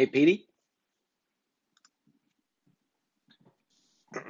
[0.00, 0.46] Hey, Petey.
[4.14, 4.22] Can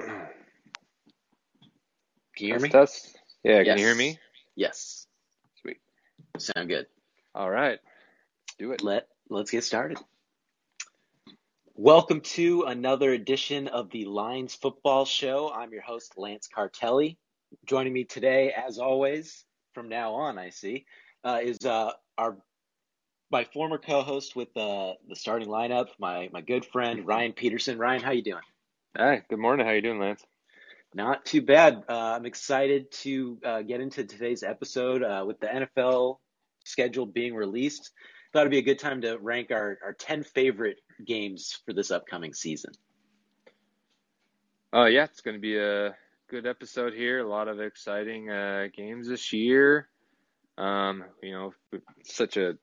[2.38, 2.68] you hear me?
[2.70, 3.18] Test, test.
[3.44, 3.66] Yeah, Yes.
[3.66, 4.18] can you hear me?
[4.56, 5.06] Yes.
[5.62, 5.76] Sweet.
[6.38, 6.86] Sound good.
[7.36, 7.78] All right.
[8.58, 8.82] Do it.
[8.82, 9.98] Let let's get started.
[11.76, 15.52] Welcome to another edition of the Lions Football Show.
[15.52, 17.16] I'm your host Lance Cartelli.
[17.64, 20.84] Joining me today, as always, from now on, I see,
[21.22, 22.38] uh, is uh, our
[23.30, 27.78] my former co-host with uh, the starting lineup, my my good friend Ryan Peterson.
[27.78, 28.42] Ryan, how you doing?
[28.96, 29.22] Hi.
[29.28, 29.66] Good morning.
[29.66, 30.24] How you doing, Lance?
[30.92, 31.84] Not too bad.
[31.88, 36.18] Uh, I'm excited to uh, get into today's episode uh, with the NFL
[36.64, 37.92] schedule being released.
[38.32, 41.92] Thought it'd be a good time to rank our, our 10 favorite games for this
[41.92, 42.72] upcoming season.
[44.72, 45.94] Oh yeah, it's going to be a
[46.28, 47.20] good episode here.
[47.20, 49.88] A lot of exciting uh, games this year.
[50.58, 51.54] Um, you know,
[52.04, 52.54] such a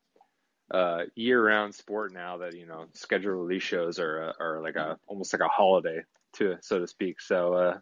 [0.72, 4.98] uh, year-round sport now that you know schedule release shows are uh, are like a
[5.08, 6.02] almost like a holiday
[6.34, 7.22] to so to speak.
[7.22, 7.78] So uh,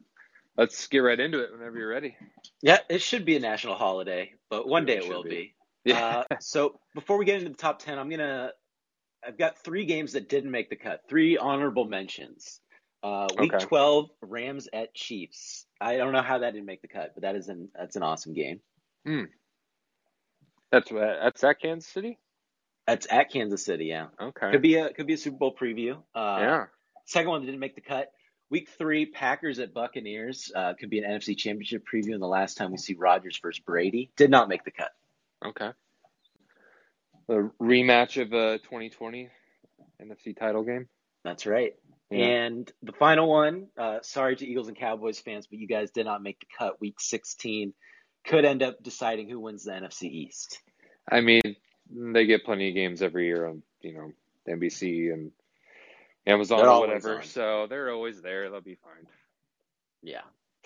[0.57, 2.15] let's get right into it whenever you're ready.
[2.61, 5.29] Yeah, it should be a national holiday, but one day it will be.
[5.29, 5.55] be.
[5.85, 6.23] Yeah.
[6.29, 8.51] Uh, so before we get into the top 10, I'm to,
[9.25, 12.59] I've got three games that didn't make the cut, three honorable mentions.
[13.03, 13.65] Uh, week Okay.
[13.65, 15.67] 12, Rams at Chiefs.
[15.79, 18.03] I don't know how that didn't make the cut, but that is an, that's an
[18.03, 18.61] awesome game.
[20.71, 22.17] that's uh, that's at Kansas City.
[22.87, 24.07] That's at Kansas City, yeah.
[24.21, 24.51] Okay.
[24.51, 25.97] Could be a could be a Super Bowl preview.
[26.13, 26.65] Uh, yeah.
[27.05, 28.11] Second one that didn't make the cut.
[28.51, 30.51] Week three, Packers at Buccaneers.
[30.55, 32.13] Uh, could be an NFC Championship preview.
[32.13, 34.91] And the last time we see Rodgers versus Brady did not make the cut.
[35.43, 35.71] Okay.
[37.27, 39.29] The rematch of uh 2020
[40.01, 40.87] NFC title game.
[41.23, 41.73] That's right.
[42.11, 42.25] Yeah.
[42.25, 43.67] And the final one.
[43.75, 46.79] Uh, sorry to Eagles and Cowboys fans, but you guys did not make the cut.
[46.79, 47.73] Week 16
[48.25, 50.61] could end up deciding who wins the NFC East.
[51.11, 51.41] I mean,
[51.89, 54.11] they get plenty of games every year on, you know,
[54.47, 55.31] NBC and
[56.25, 57.17] Amazon They're or whatever.
[57.17, 57.23] on.
[57.23, 58.49] So they're always there.
[58.49, 59.07] They'll be fine.
[60.01, 60.21] Yeah,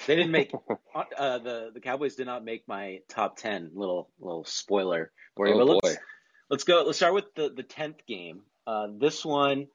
[0.06, 0.52] they didn't make
[1.18, 3.72] uh, the the Cowboys did not make my top 10.
[3.74, 5.56] Little little spoiler for you.
[5.56, 5.80] Oh, but boy.
[5.84, 5.98] let's
[6.50, 6.84] let's go.
[6.86, 8.42] Let's start with the the tenth game.
[8.66, 9.68] Uh, this one,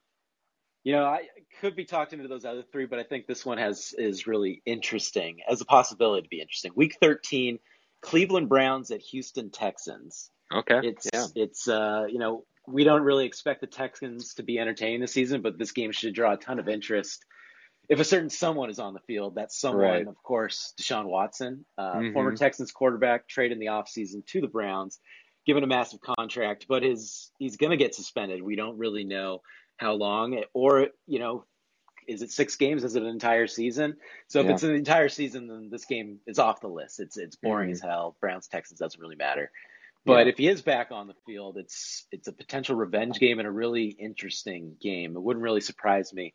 [0.85, 1.23] you know, I
[1.61, 4.63] could be talked into those other three, but I think this one has is really
[4.65, 6.73] interesting as a possibility to be interesting.
[6.75, 7.59] Week thirteen,
[8.03, 10.31] Cleveland Browns at Houston Texans.
[10.55, 10.81] Okay.
[10.83, 11.27] It's yeah.
[11.35, 15.43] it's uh you know we don't really expect the Texans to be entertaining this season,
[15.43, 17.25] but this game should draw a ton of interest.
[17.91, 20.07] If a certain someone is on the field, that's someone, Right.
[20.09, 22.13] of course, Deshaun Watson, uh, Mhm.
[22.15, 24.99] former Texans quarterback, traded in the offseason to the Browns,
[25.45, 28.41] given a massive contract, but his he's going to get suspended.
[28.41, 29.43] We don't really know
[29.77, 31.45] how long, or you know,
[32.09, 32.85] is it six games?
[32.85, 33.99] Is it an entire season?
[34.29, 34.53] So if Yeah.
[34.53, 37.01] it's an entire season, then this game is off the list.
[37.01, 37.73] It's it's boring Mhm.
[37.73, 38.17] as hell.
[38.21, 39.53] Browns Texans doesn't really matter.
[40.07, 40.33] But Yeah.
[40.33, 43.51] if he is back on the field, it's it's a potential revenge game and a
[43.51, 45.17] really interesting game.
[45.17, 46.35] It wouldn't really surprise me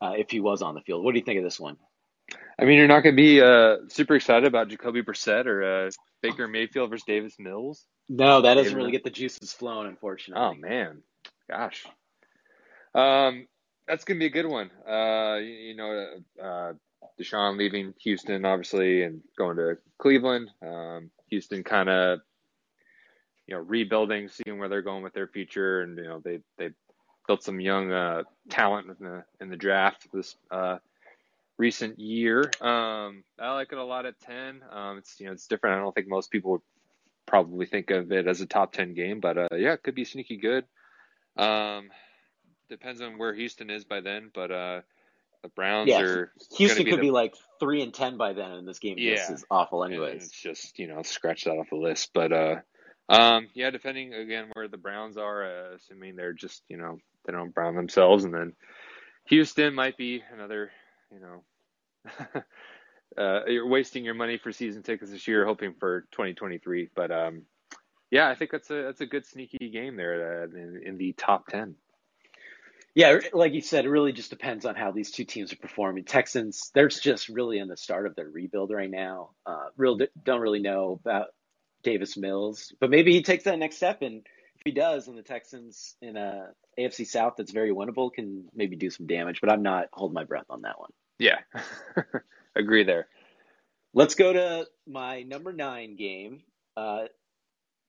[0.00, 1.04] uh, if he was on the field.
[1.04, 1.76] What do you think of this one?
[2.58, 5.90] I mean, you're not going to be uh, super excited about Jacoby Brissett or uh,
[6.22, 7.86] Baker Mayfield versus Davis Mills.
[8.08, 10.42] No, that doesn't really get the juices flowing, unfortunately.
[10.44, 11.02] Oh man,
[11.50, 11.86] gosh.
[12.94, 13.46] Um,
[13.86, 14.70] that's gonna be a good one.
[14.86, 16.06] Uh, you, you know,
[16.42, 16.72] uh,
[17.20, 20.50] Deshaun leaving Houston, obviously, and going to Cleveland.
[20.62, 22.20] Um, Houston kind of,
[23.48, 26.70] you know, rebuilding, seeing where they're going with their future, and you know, they they
[27.26, 30.76] built some young uh, talent in the in the draft this uh,
[31.56, 32.42] recent year.
[32.60, 34.60] Um, I like it a lot at ten.
[34.70, 35.76] Um, it's you know, it's different.
[35.76, 36.60] I don't think most people would
[37.26, 40.04] probably think of it as a top ten game, but uh, yeah, it could be
[40.04, 40.64] sneaky good.
[41.36, 41.88] Um,
[42.68, 44.80] depends on where Houston is by then, but uh,
[45.42, 48.50] the Browns Yeah, are Houston be could the- be like three and ten by then,
[48.52, 49.34] and this game just Yeah.
[49.36, 50.24] is awful anyways.
[50.24, 52.56] It's just you know scratch that off the list, but uh,
[53.08, 57.32] um, yeah, depending again where the Browns are, uh, assuming they're just you know they
[57.32, 58.54] don't brown themselves, and then
[59.26, 60.70] Houston might be another
[61.12, 62.42] you know.
[63.16, 66.90] Uh, you're wasting your money for season tickets this year, hoping for 2023.
[66.94, 67.42] But um,
[68.10, 71.14] yeah, I think that's a that's a good sneaky game there uh, in, in the
[71.14, 71.74] top ten.
[72.94, 76.04] Yeah, like you said, it really just depends on how these two teams are performing.
[76.04, 79.30] Texans, they're just really in the start of their rebuild right now.
[79.46, 81.28] Uh, real don't really know about
[81.82, 84.26] Davis Mills, but maybe he takes that next step, and
[84.56, 86.48] if he does, and the Texans in a
[86.78, 89.40] AFC South that's very winnable can maybe do some damage.
[89.40, 90.90] But I'm not holding my breath on that one.
[91.18, 91.38] Yeah,
[92.56, 93.08] agree there.
[93.94, 96.42] Let's go to my number nine game.
[96.76, 97.04] Uh,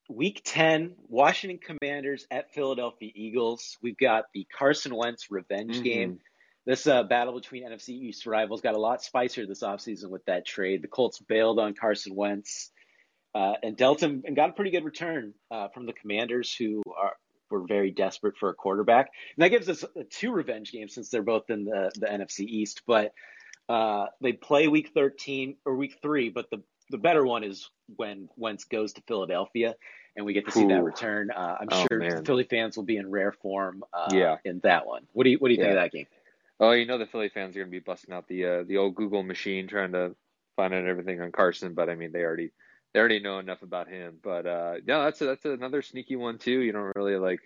[0.09, 3.77] week 10, Washington Commanders at Philadelphia Eagles.
[3.81, 5.83] We've got the Carson Wentz revenge Mhm.
[5.83, 6.19] game.
[6.65, 10.45] This uh, battle between NFC East rivals got a lot spicier this offseason with that
[10.45, 10.81] trade.
[10.81, 12.71] The Colts bailed on Carson Wentz
[13.36, 16.81] uh, and dealt him and got a pretty good return uh, from the Commanders, who
[16.98, 17.14] are
[17.50, 21.24] we're very desperate for a quarterback, and that gives us two revenge games since they're
[21.24, 22.84] both in the the NFC East.
[22.86, 23.14] But
[23.68, 28.30] uh, they play Week 13 or Week three, but the the better one is when
[28.36, 29.75] Wentz goes to Philadelphia,
[30.16, 30.70] and we get to see Ooh.
[30.70, 31.32] that return.
[31.32, 32.25] Uh, I'm oh, sure man.
[32.25, 33.84] Philly fans will be in rare form.
[33.94, 34.38] Uh, yeah.
[34.44, 35.04] in that one.
[35.14, 35.66] What do you What do you yeah.
[35.66, 36.08] think of that game?
[36.60, 38.78] Oh, you know the Philly fans are going to be busting out the uh, the
[38.78, 40.16] old Google machine trying to
[40.56, 42.52] find out everything on Carson, but I mean they already
[42.94, 44.18] they already know enough about him.
[44.24, 46.59] But uh, no, that's a, that's another sneaky one too.
[46.59, 47.41] You don't really like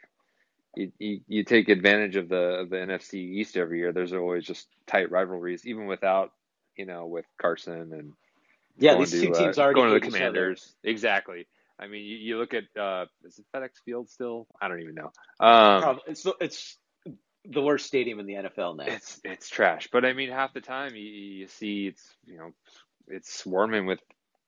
[0.75, 3.91] you, you, you take advantage of the of the NFC East every year.
[3.91, 6.31] There's always just tight rivalries, even without
[6.75, 8.13] you know with Carson and
[8.77, 10.75] yeah, these two teams uh, already going to the Commanders.
[10.83, 11.47] Exactly.
[11.79, 14.47] I mean, you, you look at uh, is it FedEx Field still?
[14.61, 15.11] I don't even know.
[15.39, 16.77] Um, it's it's
[17.45, 18.85] the worst stadium in the NFL now.
[18.87, 19.89] It's it's trash.
[19.91, 22.51] But I mean, half the time you, you see it's you know
[23.07, 23.99] it's swarming with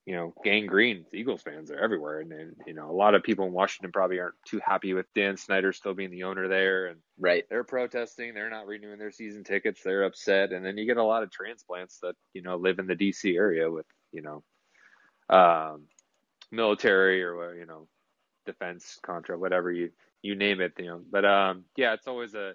[0.06, 1.06] you know gangrene.
[1.14, 4.20] Eagles fans are everywhere, and, and you know a lot of people in Washington probably
[4.20, 8.34] aren't too happy with Dan Snyder still being the owner there, and right they're protesting.
[8.34, 9.82] They're not renewing their season tickets.
[9.84, 12.88] They're upset, and then you get a lot of transplants that you know live in
[12.88, 13.36] the D.C.
[13.36, 14.44] area with you know
[15.30, 15.84] um,
[16.52, 17.88] military or you know
[18.46, 19.90] defense contra whatever you
[20.22, 22.54] you name it you know but um yeah it's always a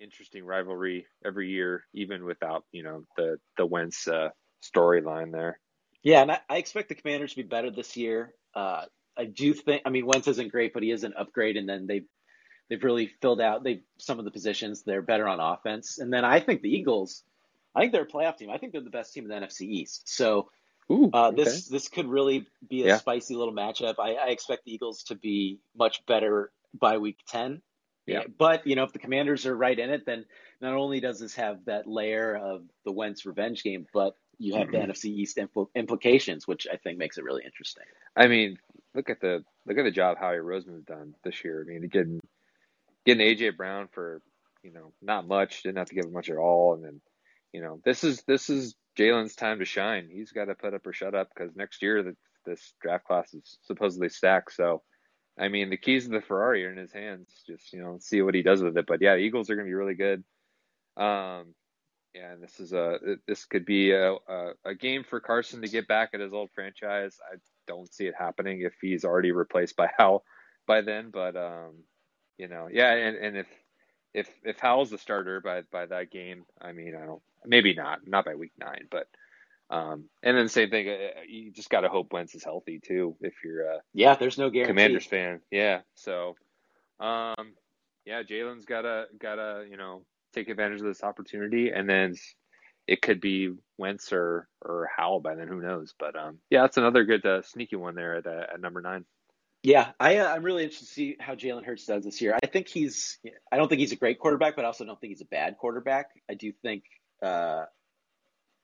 [0.00, 4.30] interesting rivalry every year, even without you know the the Wentz uh,
[4.62, 5.58] storyline there.
[6.08, 8.32] Yeah, and I, I, expect the Commanders to be better this year.
[8.54, 9.82] Uh, I do think.
[9.84, 12.04] I mean, Wentz isn't great, but he is an upgrade, and then they
[12.70, 14.82] they've really filled out they some of the positions.
[14.82, 17.24] They're better on offense, and then I think the Eagles.
[17.74, 18.48] I think they're a playoff team.
[18.48, 20.08] I think they're the best team in the NFC East.
[20.08, 20.48] So
[20.90, 21.76] Ooh, uh, this okay.
[21.76, 22.96] this could really be a yeah.
[22.96, 23.96] spicy little matchup.
[23.98, 27.60] I, I expect the Eagles to be much better by week ten
[28.08, 28.22] yeah.
[28.38, 30.24] But, you know, if the commanders are right in it, then
[30.62, 34.70] not only does this have that layer of the Wentz revenge game, but you have
[34.70, 34.90] the mm-hmm.
[34.90, 37.84] NFC East impl- implications, which I think makes it really interesting.
[38.16, 38.56] I mean,
[38.94, 41.64] look at the look at the job Howie Roseman's done this year.
[41.66, 42.20] I mean, getting
[43.04, 44.22] getting AJ Brown for
[44.62, 47.00] you know not much, didn't have to give him much at all, and then
[47.52, 50.08] you know this is this is Jalen's time to shine.
[50.10, 53.32] He's got to put up or shut up because next year the, this draft class
[53.34, 54.54] is supposedly stacked.
[54.54, 54.82] So
[55.38, 57.28] I mean, the keys to the Ferrari are in his hands.
[57.46, 58.86] Just you know, see what he does with it.
[58.86, 60.24] But yeah, Eagles are going to be really good.
[60.96, 61.54] Um,
[62.14, 65.88] and this is a this could be a, a, a game for Carson to get
[65.88, 67.18] back at his old franchise.
[67.30, 70.24] I don't see it happening if he's already replaced by Howell
[70.66, 71.10] by then.
[71.10, 71.84] But um,
[72.36, 73.46] you know, yeah, and, and if
[74.14, 78.06] if if Howell's the starter by by that game, I mean, I don't maybe not
[78.06, 79.08] not by week nine, but
[79.70, 83.16] um, and then same thing, uh, you just got to hope Wentz is healthy too.
[83.20, 84.70] If you're a yeah, there's no guarantee.
[84.70, 85.80] Commanders fan, yeah.
[85.94, 86.36] So,
[87.00, 87.52] um,
[88.06, 90.02] yeah, Jalen's gotta gotta you know
[90.34, 92.14] take advantage of this opportunity, and then
[92.86, 95.48] it could be Wentz or or Howell by then.
[95.48, 95.94] Who knows?
[95.98, 99.04] But um, yeah, that's another good uh, sneaky one there at, uh, at number nine.
[99.64, 102.38] Yeah, I, uh, I'm really interested to see how Jalen Hurts does this year.
[102.40, 103.18] I think he's,
[103.50, 105.56] I don't think he's a great quarterback, but I also don't think he's a bad
[105.58, 106.10] quarterback.
[106.30, 106.84] I do think
[107.22, 107.64] uh,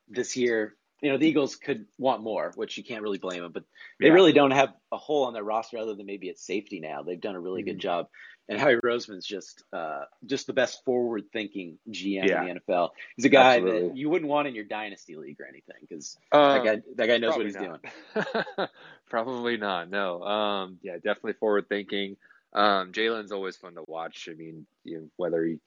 [0.09, 3.53] this year you know, the Eagles could want more, which you can't really blame them,
[3.53, 3.65] but
[4.01, 4.15] they yeah.
[4.15, 7.03] really don't have a hole on their roster other than maybe at safety now.
[7.03, 7.73] They've done a really mm-hmm.
[7.73, 8.07] good job.
[8.49, 12.45] And Howie Roseman's just uh, just the best forward thinking GM yeah.
[12.45, 12.91] in the NFL.
[13.17, 13.89] He's a guy Absolutely.
[13.89, 17.07] that you wouldn't want in your dynasty league or anything because uh, that guy that
[17.07, 17.81] guy knows what he's not.
[18.15, 18.69] doing.
[19.09, 19.89] probably not.
[19.89, 20.23] No.
[20.23, 22.17] Um, yeah, definitely forward thinking.
[22.53, 24.29] Um, Jalen's always fun to watch.
[24.31, 25.59] I mean, you know, whether he,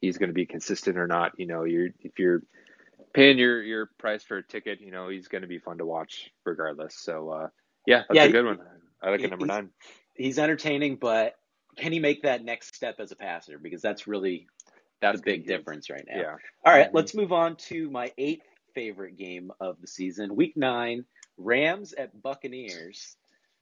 [0.00, 2.42] he's going to be consistent or not, you know, you're if you're
[3.12, 5.86] paying your your price for a ticket, you know, he's going to be fun to
[5.86, 6.94] watch regardless.
[6.96, 7.48] So uh,
[7.86, 8.58] yeah, that's yeah, a good one.
[9.02, 9.70] I like it number nine.
[10.14, 11.34] He's entertaining, but
[11.76, 13.58] can he make that next step as a passer?
[13.58, 14.46] Because that's really
[15.00, 16.20] that's the big difference right now.
[16.20, 16.36] Yeah.
[16.64, 16.96] All right, mm-hmm.
[16.96, 21.04] let's move on to my eighth favorite game of the season, Week Nine,
[21.36, 23.16] Rams at Buccaneers.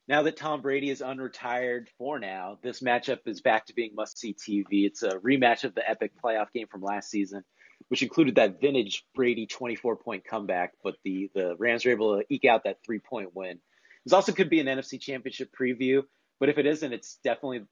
[0.08, 4.18] Now that Tom Brady is unretired for now, this matchup is back to being must
[4.18, 4.84] see TV.
[4.84, 7.44] It's a rematch of the epic playoff game from last season
[7.88, 12.24] which included that vintage Brady 24 point comeback, but the, the Rams were able to
[12.28, 13.58] eke out that three point win.
[14.04, 16.02] This also could be an NFC championship preview,
[16.40, 17.64] but if it isn't, it's definitely,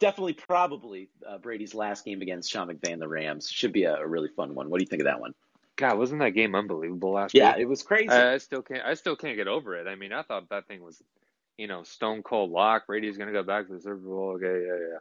[0.00, 3.48] definitely probably uh, Brady's last game against Sean McVay and the Rams.
[3.48, 4.68] Should be a, a, really fun one.
[4.68, 5.34] What do you think of that one?
[5.76, 7.56] God, wasn't that game unbelievable last yeah, week?
[7.56, 8.08] Yeah, it was crazy.
[8.08, 8.84] I, I still can't.
[8.84, 9.86] I still can't get over it.
[9.86, 11.00] I mean, I thought that thing was,
[11.56, 12.86] you know, stone cold lock.
[12.86, 14.32] Brady's going to go back to the Super Bowl.
[14.36, 14.98] Okay, yeah, yeah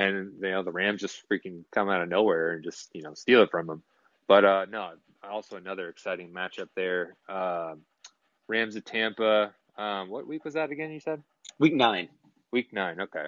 [0.00, 3.14] and you know the Rams just freaking come out of nowhere and just you know
[3.14, 3.82] steal it from them.
[4.26, 7.16] But uh, no, also another exciting matchup there.
[7.28, 7.74] Uh,
[8.48, 9.52] Rams at Tampa.
[9.76, 10.90] Um, what week was that again?
[10.90, 11.22] You said
[11.58, 12.08] week nine.
[12.52, 13.00] Week nine.
[13.00, 13.26] Okay.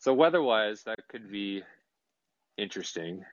[0.00, 1.62] So weather-wise, that could be
[2.56, 3.24] interesting.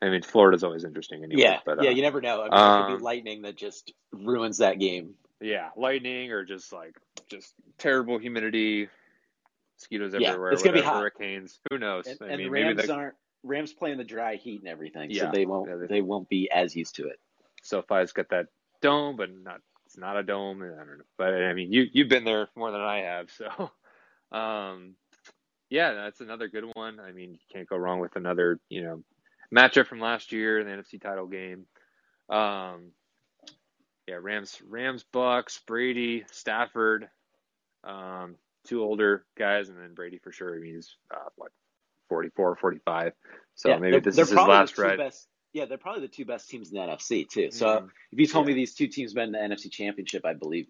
[0.00, 1.42] I mean, Florida's always interesting anyway.
[1.42, 2.40] Yeah, but, uh, yeah, you never know.
[2.40, 5.14] I mean, um, it could be um, lightning that just ruins that game.
[5.40, 6.96] Yeah, lightning or just like
[7.30, 8.88] just terrible humidity,
[9.76, 10.52] mosquitoes Yeah, everywhere.
[10.52, 10.96] it's gonna be hot.
[10.96, 11.60] Hurricanes.
[11.70, 12.06] Who knows?
[12.08, 15.26] And, I and mean, Rams the aren't Rams playing the dry heat and everything, Yeah.
[15.26, 17.20] so they won't Yeah, they- they won't be as used to it.
[17.62, 18.46] So SoFi's got that
[18.80, 20.62] dome, but not it's not a dome.
[20.62, 23.70] I don't know, but I mean, you you've been there more than I have, so
[24.36, 24.96] um,
[25.70, 27.00] yeah, that's another good one.
[27.00, 29.02] I mean, you can't go wrong with another you know
[29.54, 31.66] matchup from last year in the NFC title game.
[32.28, 32.92] Um,
[34.06, 37.08] yeah, Rams, Rams, Bucks, Brady, Stafford,
[37.84, 40.54] um, two older guys, and then Brady for sure.
[40.54, 41.52] I mean, he's uh, what
[42.08, 43.12] 44, 45.
[43.54, 44.98] So yeah, maybe this is his last ride.
[44.98, 45.28] best.
[45.52, 47.50] Yeah, they're probably the two best teams in the NFC too.
[47.50, 47.90] So Mhm.
[48.12, 50.68] if you told me these two teams been in the NFC Championship, I believe.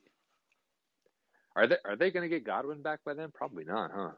[1.57, 3.33] Are they are they going to get Godwin back by then?
[3.33, 4.13] Probably not, huh?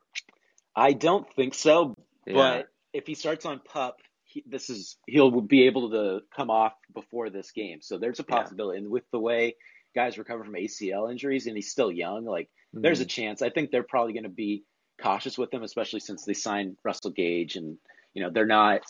[0.81, 1.95] I don't think so,
[2.27, 2.35] Yeah.
[2.35, 6.73] but if he starts on pup, he, this is he'll be able to come off
[6.95, 7.83] before this game.
[7.83, 8.37] So there's a Yeah.
[8.37, 8.79] possibility.
[8.79, 9.57] And with the way
[9.95, 13.43] guys recover from ACL injuries, and he's still young, like there's a chance.
[13.43, 14.65] I think they're probably going to be
[15.03, 17.77] cautious with him, especially since they signed Russell Gage, and
[18.15, 18.83] you know they're not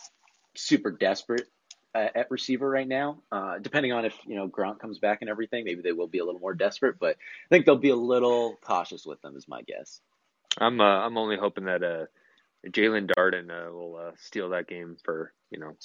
[0.54, 1.48] super desperate
[1.94, 3.22] uh, at receiver right now.
[3.32, 6.18] Uh, depending on if you know Gronk comes back and everything, maybe they will be
[6.18, 6.98] a little more desperate.
[7.00, 10.00] But I think they'll be a little cautious with them, is my guess.
[10.58, 12.06] I'm uh, I'm only hoping that uh,
[12.68, 15.76] Jaelon Darden uh, will uh, steal that game for you know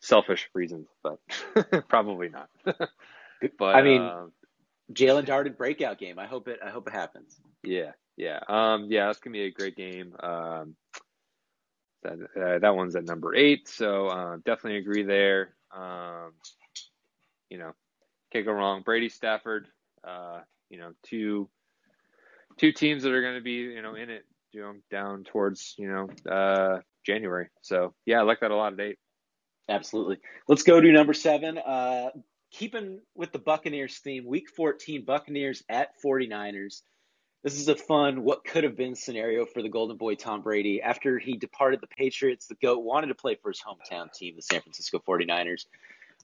[0.00, 1.18] selfish reasons, but
[1.88, 2.48] probably not.
[2.64, 4.26] but I mean- uh,
[4.92, 6.18] Jaelon Darden breakout game.
[6.18, 6.60] I hope it.
[6.64, 7.40] I hope it happens.
[7.64, 10.14] yeah, yeah, um, yeah, that's gonna be a great game.
[10.20, 10.76] Um,
[12.04, 15.54] that uh, that one's at number eight, so uh, definitely agree there.
[15.76, 16.32] Um,
[17.50, 17.72] you know,
[18.32, 18.82] can't go wrong.
[18.82, 19.66] Brady Stafford,
[20.04, 21.48] uh, you know, two
[22.58, 25.74] two teams that are going to be you know in it, you know, down towards
[25.78, 27.48] you know uh, January.
[27.62, 28.98] So yeah, I like that a lot of eight.
[29.68, 30.18] Absolutely.
[30.48, 31.58] Let's go to number seven.
[31.58, 32.10] Uh,
[32.52, 36.82] keeping with the Buccaneers theme, week 14, Buccaneers at 49ers.
[37.42, 40.82] This is a fun, what could have been scenario for the Golden Boy Tom Brady.
[40.82, 44.42] After he departed the Patriots, the GOAT wanted to play for his hometown team, the
[44.42, 45.66] San Francisco 49ers.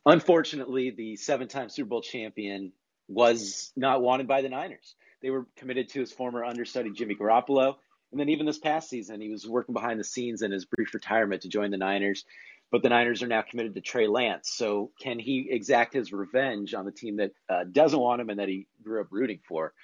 [0.05, 2.73] Unfortunately, the seven time Super Bowl champion
[3.09, 4.97] was not wanted by the Niners.
[5.23, 7.77] They were committed to his former understudy, Jimmy Garoppolo.
[8.11, 10.93] And then even this past season, he was working behind the scenes in his brief
[10.93, 12.25] retirement to join the Niners
[12.73, 14.51] but the Niners are now committed to Trey Lance.
[14.51, 18.41] So can he exact his revenge on the team that uh, doesn't want him and
[18.41, 19.75] that he grew up rooting for?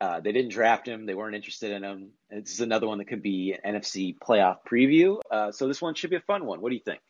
[0.00, 1.06] Uh, they didn't draft him.
[1.06, 2.10] They weren't interested in him.
[2.30, 5.18] This is another one that could be an NFC playoff preview.
[5.28, 6.60] Uh, so this one should be a fun one.
[6.60, 7.00] What do you think?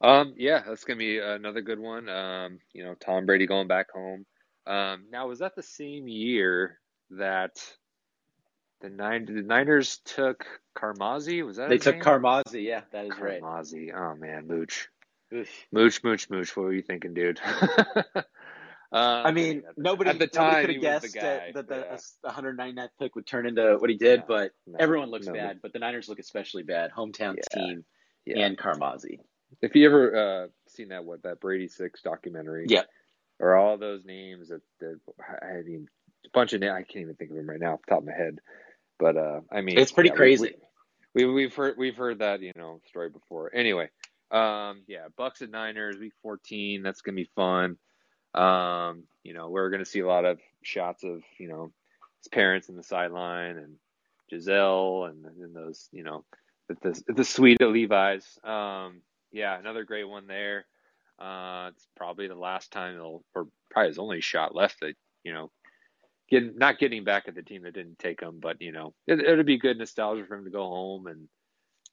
[0.00, 2.08] Um, yeah, that's gonna be another good one.
[2.08, 4.24] Um, you know, Tom Brady going back home.
[4.66, 6.78] Um, now was that the same year
[7.10, 7.52] that
[8.80, 10.44] the nine the Niners took
[10.76, 11.44] Carmazzi?
[11.44, 12.04] Was that They took name?
[12.04, 12.64] Carmazzi.
[12.64, 13.40] Yeah, that is right.
[13.42, 13.92] Carmazzi.
[13.94, 14.88] Oh man, Mooch,
[15.34, 15.48] Oof.
[15.72, 16.56] Mooch, Mooch, Mooch.
[16.56, 17.40] What were you thinking, dude?
[17.44, 18.22] um,
[18.92, 21.50] I mean, nobody, at the time could have guessed guy.
[21.54, 22.30] that, that the, yeah.
[22.32, 24.24] 199th pick would turn into what he did, Yeah.
[24.28, 25.60] but No, everyone looks no, bad.
[25.62, 26.90] But the Niners look especially bad.
[26.96, 27.62] Hometown Yeah.
[27.62, 27.84] team
[28.36, 29.18] and Carmazzi.
[29.62, 32.82] If you ever uh, seen that what that Brady Six documentary, Yeah.
[33.40, 35.00] Or all those names that, that
[35.42, 35.88] I mean,
[36.26, 38.00] a bunch of names I can't even think of them right now off the top
[38.00, 38.38] of my head.
[38.98, 40.54] But uh, I mean, It's pretty yeah, crazy.
[41.14, 43.50] We, we we've heard we've heard that you know story before.
[43.54, 43.88] Anyway,
[44.30, 46.82] um, yeah, Bucks and Niners week fourteen.
[46.82, 47.78] That's gonna be fun.
[48.34, 51.72] Um, you know, we're gonna see a lot of shots of you know
[52.18, 53.76] his parents in the sideline and
[54.28, 56.24] Gisele and and those you know
[56.68, 58.38] the the, the suite of Levi's.
[58.44, 59.00] Um,
[59.32, 60.66] yeah, another great one there.
[61.20, 65.32] Uh, it's probably the last time he'll, or probably his only shot left that you
[65.34, 65.50] know
[66.30, 69.20] getting not getting back at the team that didn't take him, but you know it,
[69.20, 71.28] it'll be good nostalgia for him to go home and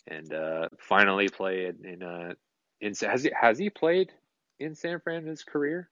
[0.07, 2.33] and uh, finally play it in uh
[2.81, 4.11] in has he has he played
[4.59, 5.89] in San Fran in his career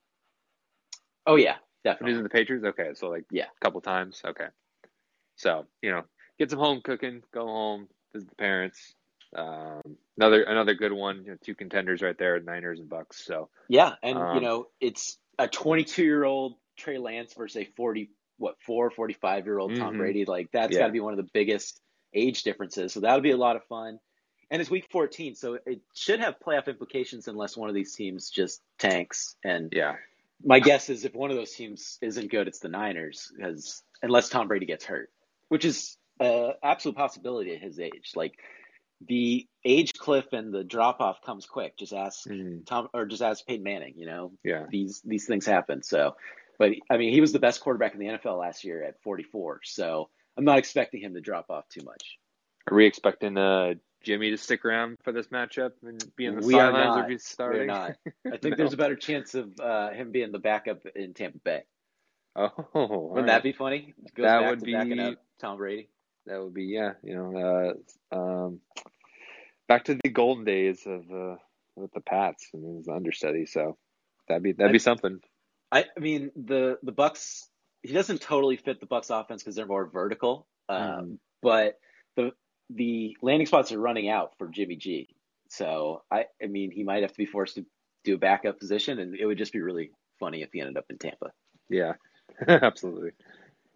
[1.28, 1.56] Oh yeah,
[2.00, 2.18] when he was definitely.
[2.18, 2.66] in the Patriots?
[2.66, 3.46] Okay, so like Yeah.
[3.46, 4.22] a couple times.
[4.26, 4.48] Okay,
[5.36, 6.04] so you know
[6.40, 8.96] get some home cooking, go home, visit the parents.
[9.34, 9.82] Um,
[10.18, 11.24] another another good one.
[11.26, 13.24] You know, two contenders right there, Niners and Bucks.
[13.26, 17.66] So Yeah, and you Um, know, it's a 22 year old Trey Lance versus a
[17.76, 19.98] 40 what four 45 year old Tom Mhm.
[19.98, 20.26] Brady.
[20.26, 20.80] Like that's Yeah.
[20.80, 21.82] got to be one of the biggest
[22.14, 22.94] age differences.
[22.94, 24.00] So that'll be a lot of fun.
[24.52, 28.30] And it's week 14, so it should have playoff implications unless one of these teams
[28.30, 29.36] just tanks.
[29.44, 29.96] And yeah,
[30.44, 34.30] my guess is if one of those teams isn't good, it's the Niners, because unless
[34.30, 35.12] Tom Brady gets hurt,
[35.50, 38.12] which is an absolute possibility at his age.
[38.16, 38.38] Like
[39.08, 41.78] the age cliff and the drop off comes quick.
[41.78, 42.66] Just ask Mhm.
[42.66, 43.94] Tom or just ask Peyton Manning.
[43.98, 44.66] You know, yeah.
[44.70, 45.84] these these things happen.
[45.84, 46.16] So,
[46.58, 49.62] but I mean, he was the best quarterback in the NFL last year at 44.
[49.64, 52.18] So I'm not expecting him to drop off too much.
[52.70, 56.42] Are we expecting uh, Jimmy to stick around for this matchup and be in the
[56.44, 57.46] sidelines not.
[57.48, 57.92] or be We're not.
[58.26, 58.56] I think No.
[58.58, 61.64] there's a better chance of uh, him being the backup in Tampa Bay.
[62.36, 63.26] Oh, Wouldn't right.
[63.28, 63.94] that be funny?
[64.16, 65.90] Goes That would be- Tom Brady.
[66.26, 67.76] That would be yeah, you know,
[68.12, 68.60] uh, um,
[69.68, 71.36] back to the golden days of uh,
[71.76, 73.46] with the Pats and his understudy.
[73.46, 73.78] So
[74.28, 75.20] that'd be that'd be something.
[75.72, 77.48] I, I mean the the Bucks.
[77.82, 80.48] He doesn't totally fit the Bucks offense because they're more vertical.
[80.68, 81.18] Um, mm.
[81.42, 81.80] But
[82.16, 82.32] the
[82.70, 85.16] the landing spots are running out for Jimmy G.
[85.50, 87.66] So I I mean he might have to be forced to
[88.04, 90.86] do a backup position, and it would just be really funny if he ended up
[90.90, 91.32] in Tampa.
[91.70, 91.94] Yeah,
[92.48, 93.12] absolutely.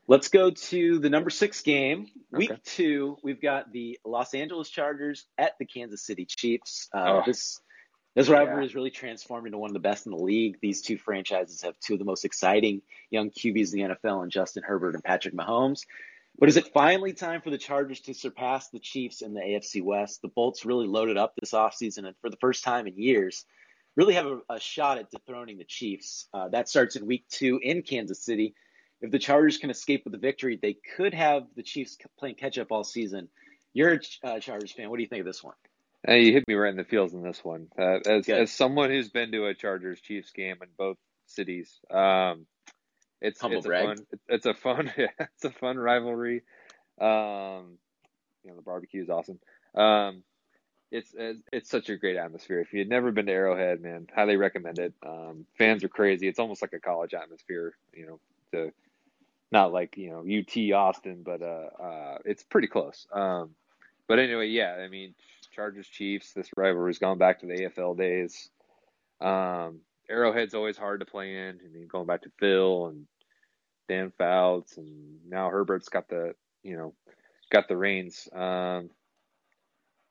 [0.10, 2.08] Let's go to the number six game.
[2.32, 2.60] Week okay.
[2.66, 6.90] two, we've got the Los Angeles Chargers at the Kansas City Chiefs.
[6.92, 7.24] Uh, oh.
[7.28, 7.62] This
[8.16, 8.66] this rivalry yeah.
[8.66, 10.58] is really transformed into one of the best in the league.
[10.64, 14.32] These two franchises have two of the most exciting young QBs in the NFL, and
[14.32, 15.82] Justin Herbert and Patrick Mahomes.
[16.40, 19.84] But is it finally time for the Chargers to surpass the Chiefs in the AFC
[19.84, 20.24] West?
[20.24, 23.46] The Bolts really loaded up this offseason, and for the first time in years,
[23.96, 26.28] really have a, a shot at dethroning the Chiefs.
[26.34, 28.56] Uh, that starts in week two in Kansas City.
[29.02, 32.58] If the Chargers can escape with the victory, they could have the Chiefs playing catch
[32.58, 33.30] up all season.
[33.74, 34.90] You're a uh, Chargers fan.
[34.90, 35.56] What do you think of this one?
[36.08, 37.68] Uh, you hit me right in the feels in this one.
[37.78, 42.46] Uh, as as someone who's been to a Chargers Chiefs game in both cities, um,
[43.22, 43.84] it's Humble it's brag.
[43.84, 46.44] a fun it's a fun it's a fun rivalry.
[47.00, 47.78] Um,
[48.44, 49.40] you know the barbecue is awesome.
[49.76, 50.24] Um,
[50.92, 51.14] it's,
[51.54, 52.60] it's such a great atmosphere.
[52.62, 54.94] If you've never been to Arrowhead, man, highly recommend it.
[55.06, 56.28] Um, fans are crazy.
[56.28, 58.20] It's almost like a college atmosphere, you know,
[58.54, 58.74] to
[59.52, 63.08] not like you know UT Austin, but uh, uh, it's pretty close.
[63.12, 63.52] Um,
[64.08, 65.16] but anyway, yeah, I mean,
[65.52, 66.34] Chargers Chiefs.
[66.34, 68.50] This rivalry's gone back to the AFL days.
[69.22, 71.60] Um, Arrowhead's always hard to play in.
[71.64, 73.06] I mean, going back to Phil and
[73.88, 76.94] Dan Fouts, and now Herbert's got the you know
[77.52, 78.28] got the reins.
[78.34, 78.90] Um,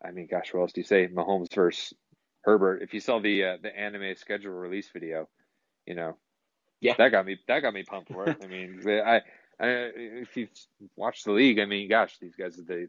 [0.04, 1.08] I mean, gosh, what else do you say?
[1.08, 1.94] Mahomes versus
[2.42, 2.82] Herbert.
[2.82, 5.28] If you saw the uh, the anime schedule release video,
[5.86, 6.16] you know,
[6.80, 8.38] yeah, that got me that got me pumped for it.
[8.42, 9.16] I mean, I,
[9.60, 10.48] I if you
[10.96, 12.88] watch the league, I mean, gosh, these guys are the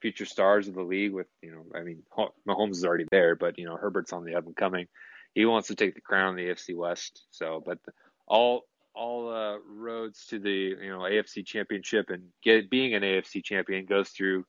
[0.00, 1.12] future stars of the league.
[1.12, 2.02] With you know, I mean,
[2.48, 4.86] Mahomes is already there, but you know, Herbert's on the up and coming.
[5.34, 7.24] He wants to take the crown in the AFC West.
[7.30, 7.78] So, but
[8.26, 8.62] all
[8.94, 13.86] all uh, roads to the you know AFC Championship and get being an AFC champion
[13.86, 14.44] goes through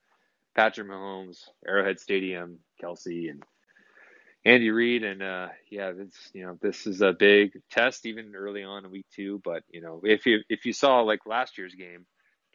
[0.55, 3.43] Patrick Mahomes, Arrowhead Stadium, Kelce, and
[4.45, 5.03] Andy Reid.
[5.03, 8.91] And uh, yeah, this you know this is a big test even early on in
[8.91, 9.41] week two.
[9.43, 12.05] But you know if you if you saw like last year's game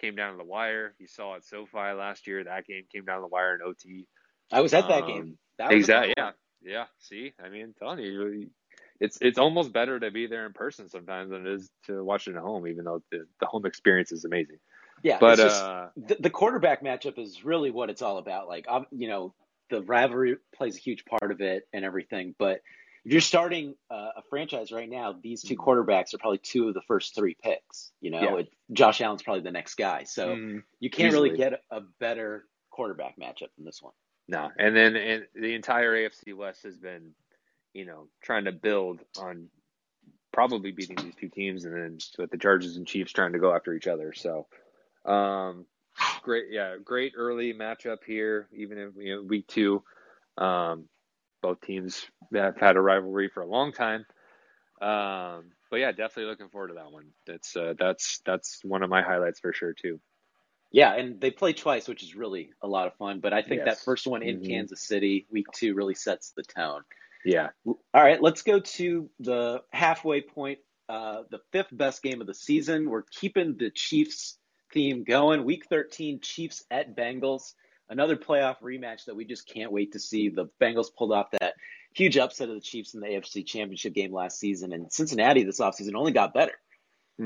[0.01, 2.45] came down to the wire, you saw it SoFi last year.
[2.45, 4.07] That game came down to the wire in OT.
[4.53, 5.39] I was at that um, game.
[5.59, 6.15] That exactly.
[6.17, 6.31] Yeah.
[6.63, 6.85] Yeah.
[6.99, 8.51] See, I mean, I'm telling you,
[9.01, 12.29] it's it's almost better to be there in person sometimes than it is to watch
[12.29, 14.59] it at home, even though the, the home experience is amazing.
[15.03, 18.49] Yeah, but just, uh, the, the, quarterback matchup is really what it's all about.
[18.49, 19.33] Like, um, you know,
[19.71, 22.35] the rivalry plays a huge part of it and everything.
[22.39, 22.61] But
[23.05, 25.65] if you're starting uh, a franchise right now, these two mm.
[25.65, 27.93] quarterbacks are probably two of the first three picks.
[28.01, 28.37] You know, yeah.
[28.37, 31.31] it, Josh Allen's probably the next guy, so mm, you can't easily.
[31.31, 33.95] really get a better quarterback matchup than this one.
[34.29, 37.13] No, and then and the entire AFC West has been,
[37.73, 39.49] you know, trying to build on
[40.33, 43.55] probably beating these two teams, and then with the Chargers and Chiefs trying to go
[43.55, 44.13] after each other.
[44.13, 44.47] So
[45.05, 45.65] um,
[46.23, 49.83] great, yeah, great early matchup here, even in you know, week two.
[50.39, 50.85] Um,
[51.43, 54.05] both teams have had a rivalry for a long time.
[54.81, 57.07] Um, but yeah, definitely looking forward to that one.
[57.27, 60.01] That's uh, that's that's one of my highlights for sure too.
[60.73, 63.21] Yeah, and they play twice, which is really a lot of fun.
[63.21, 63.77] But I think yes.
[63.77, 64.47] that first one in mm-hmm.
[64.47, 66.83] Kansas City, week two, really sets the tone.
[67.25, 67.49] Yeah.
[67.67, 70.61] All right, let's go to the halfway point.
[70.89, 72.89] Uh, the fifth best game of the season.
[72.89, 74.39] We're keeping the Chiefs
[74.73, 75.45] theme going.
[75.45, 77.55] Week 13, Chiefs at Bengals.
[77.89, 80.29] Another playoff rematch that we just can't wait to see.
[80.29, 81.55] The Bengals pulled off that
[81.93, 85.61] huge upset of the Chiefs in the AFC Championship game last season, and Cincinnati this
[85.61, 86.55] offseason only got better.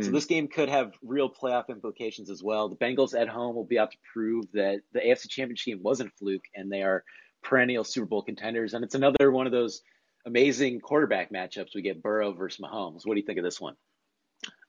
[0.01, 0.15] So hmm.
[0.15, 2.69] this game could have real playoff implications as well.
[2.69, 6.11] The Bengals at home will be out to prove that the AFC Championship game wasn't
[6.11, 7.05] a fluke, and they are
[7.45, 8.75] perennial Super Bowl contenders.
[8.75, 9.83] And it's another one of those
[10.27, 11.75] amazing quarterback matchups.
[11.75, 13.07] We get Burrow versus Mahomes.
[13.07, 13.77] What do you think of this one?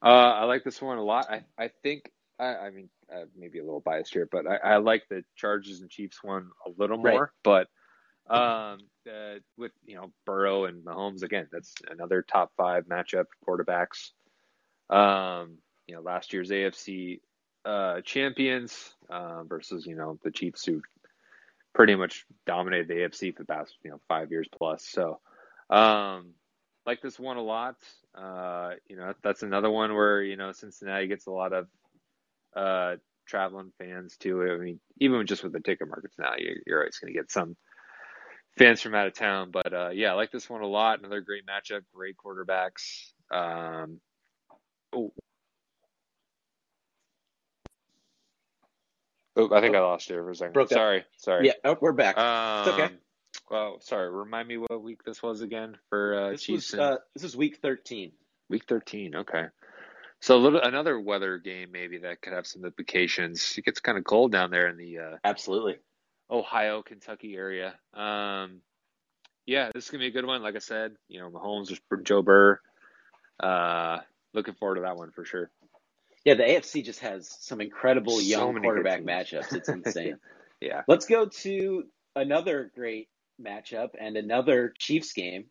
[0.03, 1.31] Uh, I like this one a lot.
[1.31, 4.77] I, I think I, I mean, uh, maybe a little biased here, but I, I,
[4.77, 7.31] like the Chargers and Chiefs one a little more.
[7.45, 7.67] Right.
[8.27, 13.25] But um, uh, with you know Burrow and Mahomes again, that's another top five matchup
[13.47, 14.11] quarterbacks.
[14.89, 17.19] Um, you know, last year's AFC
[17.63, 20.81] uh, champions uh, versus you know the Chiefs who
[21.73, 24.85] pretty much dominated the AFC for the past you know five years plus.
[24.87, 25.19] So,
[25.69, 26.33] um,
[26.85, 27.75] like this one a lot.
[28.13, 31.67] Uh, you know, that's another one where you know Cincinnati gets a lot of
[32.55, 32.95] uh,
[33.27, 34.41] traveling fans too.
[34.43, 37.31] I mean, even just with the ticket markets now, you're, you're always going to get
[37.31, 37.55] some
[38.57, 39.51] fans from out of town.
[39.51, 40.99] But uh, yeah, I like this one a lot.
[40.99, 43.11] Another great matchup, great quarterbacks.
[43.31, 43.99] Um,
[44.93, 45.11] oh.
[49.37, 50.53] Oh, I think I lost you for a second.
[50.53, 50.77] Broke up.
[50.77, 51.47] sorry, sorry.
[51.47, 52.17] Yeah, oh, we're back.
[52.17, 52.93] Um, okay.
[53.51, 54.09] Well, sorry.
[54.09, 56.71] Remind me what week this was again for uh, this Chiefs.
[56.71, 58.13] was and- uh, this is week 13.
[58.47, 59.15] Week thirteen.
[59.15, 59.45] Okay.
[60.21, 63.55] So a little another weather game maybe that could have some implications.
[63.57, 65.77] It gets kind of cold down there in the uh, Absolutely.
[66.29, 67.75] Ohio, Kentucky area.
[67.93, 68.61] Um,
[69.45, 70.41] yeah, this is gonna be a good one.
[70.41, 72.59] Like I said, you know, Mahomes or Joe Burr.
[73.39, 73.99] Uh,
[74.33, 75.51] looking forward to that one for sure.
[76.23, 79.53] Yeah, the AFC just has some incredible young quarterback matchups.
[79.53, 80.17] It's insane.
[80.59, 80.81] Yeah.
[80.87, 81.83] Let's go to
[82.15, 85.45] another great matchup and another Chiefs game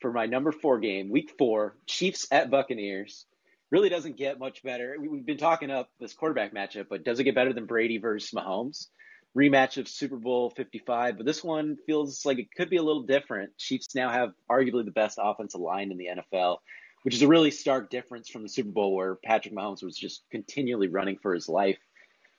[0.00, 3.26] for my number four game, week four, Chiefs at Buccaneers.
[3.70, 4.96] Really doesn't get much better.
[4.98, 7.98] We- We've been talking up this quarterback matchup, but does it get better than Brady
[7.98, 8.88] versus Mahomes?
[9.36, 13.04] Rematch of Super Bowl 55, but this one feels like it could be a little
[13.04, 13.56] different.
[13.58, 16.58] Chiefs now have arguably the best offensive line in the NFL,
[17.04, 20.24] which is a really stark difference from the Super Bowl where Patrick Mahomes was just
[20.32, 21.78] continually running for his life,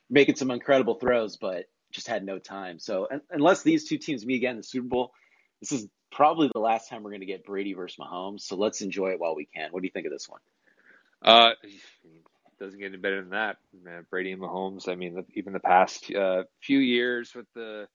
[0.10, 2.78] making some incredible throws, but just had no time.
[2.78, 5.14] So unless these two teams meet again in the Super Bowl,
[5.62, 8.42] this is probably the last time we're going to get Brady versus Mahomes.
[8.42, 9.72] So let's enjoy it while we can.
[9.72, 10.42] What do you think of this one?
[11.24, 11.52] Uh,
[12.60, 13.58] doesn't get any better than that.
[13.84, 14.88] Man, Brady and Mahomes.
[14.88, 17.88] I mean, even the past uh, few years with the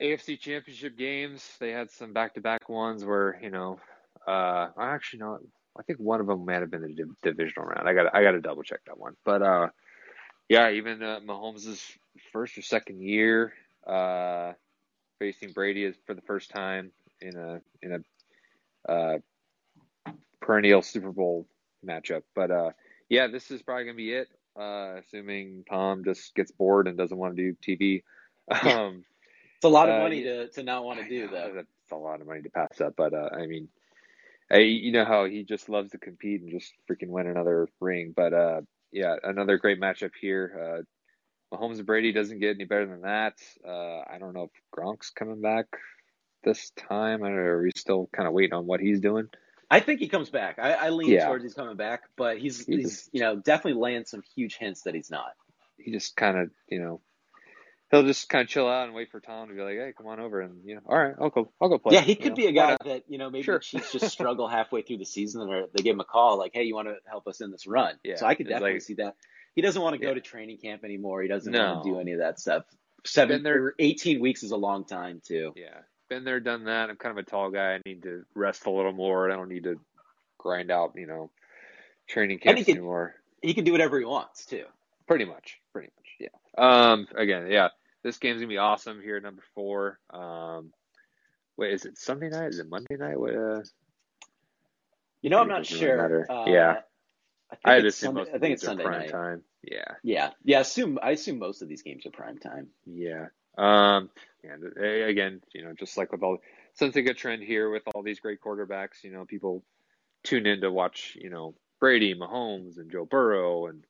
[0.00, 3.78] AFC Championship games, they had some back-to-back ones where you know,
[4.26, 5.38] uh, I actually know.
[5.78, 7.88] I think one of them might have been the div- divisional round.
[7.88, 9.16] I got I got to double check that one.
[9.24, 9.68] But uh,
[10.48, 11.80] yeah, even uh, Mahomes'
[12.32, 13.52] first or second year
[13.86, 14.52] uh,
[15.18, 18.04] facing Brady is for the first time in a in
[18.88, 19.18] a uh,
[20.40, 21.46] perennial Super Bowl
[21.86, 22.22] matchup.
[22.34, 22.70] But uh,
[23.08, 24.28] yeah, this is probably gonna be it.
[24.58, 28.02] Uh, assuming Tom just gets bored and doesn't want to do TV.
[28.50, 29.04] Um,
[29.56, 31.52] It's a lot of Uh, money to, to not want to I do, know, though.
[31.54, 32.94] That's a lot of money to pass up.
[32.96, 33.68] But uh, I mean,
[34.50, 38.12] I, you know how he just loves to compete and just freaking win another ring.
[38.14, 40.82] But uh, yeah, another great matchup here.
[41.52, 43.34] Uh, Mahomes and Brady doesn't get any better than that.
[43.66, 45.66] Uh, I don't know if Gronk's coming back
[46.44, 47.22] this time.
[47.22, 47.42] I don't know.
[47.42, 49.28] Are we still kind of waiting on what he's doing?
[49.72, 50.58] I think he comes back.
[50.58, 51.26] I, I lean Yeah.
[51.26, 54.56] towards he's coming back, but he's, He he's just- you know definitely laying some huge
[54.56, 55.32] hints that he's not.
[55.78, 57.00] he just kind of, you know,
[57.90, 60.06] he'll just kind of chill out and wait for Tom to be like, "Hey, come
[60.06, 61.94] on over," and you know, all right, I'll go, I'll go play.
[61.94, 63.58] Yeah, he could know, be a guy that you know maybe Sure.
[63.58, 66.52] the Chiefs just struggle halfway through the season, or they give him a call like,
[66.54, 68.82] "Hey, you want to help us in this run?" Yeah, so I could definitely like-
[68.82, 69.16] see that.
[69.54, 70.14] He doesn't want to go Yeah.
[70.14, 71.20] to training camp anymore.
[71.22, 71.74] He doesn't No.
[71.74, 72.64] want to do any of that stuff.
[73.04, 75.52] Seven there- or eighteen weeks is a long time too.
[75.56, 75.80] Yeah,
[76.12, 76.90] been there, done that.
[76.90, 77.74] I'm kind of a tall guy.
[77.74, 79.30] I need to rest a little more.
[79.30, 79.80] I don't need to
[80.38, 81.30] grind out, you know,
[82.08, 83.14] training And he camps can- anymore.
[83.40, 84.64] He can do whatever he wants too.
[85.08, 86.06] Pretty much, pretty much.
[86.20, 86.28] Yeah.
[86.92, 87.08] Um.
[87.16, 87.68] Again, yeah.
[88.04, 89.98] This game's gonna be awesome here at number four.
[90.10, 90.72] Um.
[91.56, 92.48] Wait, is it Sunday night?
[92.50, 93.18] Is it Monday night?
[93.18, 93.62] What, uh,
[95.22, 96.30] You know, I'm not sure.
[96.30, 96.80] Uh, Yeah.
[97.50, 98.20] I think I had it's assumed Sunday.
[98.30, 99.10] most I think it's Sunday prime night.
[99.10, 99.42] time.
[99.62, 99.94] Yeah.
[100.02, 100.60] Yeah, yeah.
[100.60, 102.68] Assume I assume most of these games are prime time.
[102.86, 103.26] Yeah.
[103.58, 104.10] Um,
[104.44, 106.38] and uh, again, you know, just like with all,
[106.74, 109.62] since a good trend here with all these great quarterbacks, you know, people
[110.24, 113.84] tune in to watch, you know, Brady, Mahomes, and Joe Burrow and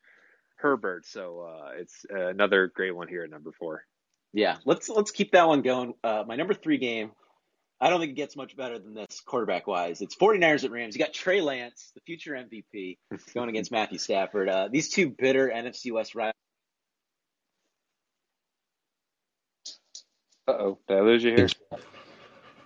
[0.57, 1.07] Herbert.
[1.07, 3.85] So uh, it's uh, another great one here at number four.
[4.33, 5.94] Yeah, let's let's keep that one going.
[6.03, 7.12] Uh, my number three game.
[7.81, 10.01] I don't think it gets much better than this quarterback wise.
[10.03, 10.94] It's 49ers at Rams.
[10.94, 12.96] You got Trey Lance, the future MVP,
[13.35, 14.48] going against Matthew Stafford.
[14.48, 16.35] Uh, these two bitter NFC West rivals.
[20.48, 21.48] Oh, did I lose you here?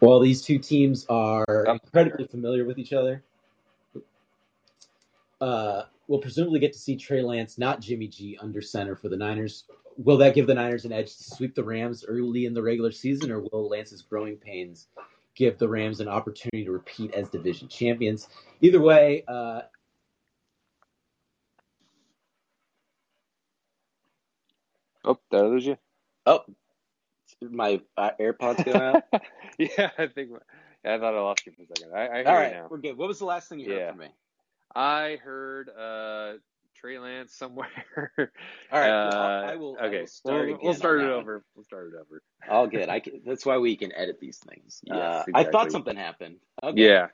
[0.01, 3.23] Well, these two teams are Oh, incredibly familiar with each other.
[5.41, 9.17] Uh, we'll presumably get to see Trey Lance, not Jimmy G, under center for the
[9.17, 9.65] Niners.
[9.97, 12.93] Will that give the Niners an edge to sweep the Rams early in the regular
[12.93, 14.89] season, or will Lance's growing pains
[15.35, 18.29] give the Rams an opportunity to repeat as division champions?
[18.61, 19.63] Either way, uh,
[25.05, 25.79] Oh, did I lose you?
[26.27, 26.45] oh,
[27.43, 29.03] my uh, AirPods go out.
[29.59, 30.31] yeah, I think.
[30.85, 31.95] Yeah, I thought I lost you for a second.
[31.95, 32.67] I, I hear All you now.
[32.71, 32.97] we're good.
[32.97, 33.91] What was the last thing you heard Yeah.
[33.91, 34.09] from me?
[34.75, 36.35] I heard uh,
[36.75, 37.69] Trey Lance somewhere.
[38.19, 38.27] All
[38.73, 39.77] right, Uh, well, I will.
[39.81, 41.45] I okay, will start we'll, we'll start it over.
[41.55, 42.23] We'll start it over.
[42.49, 42.89] All good.
[42.89, 44.81] I can, that's why we can edit these things.
[44.85, 46.37] Yes, uh, I thought something happened.
[46.63, 46.87] Okay.
[46.89, 47.09] Yeah.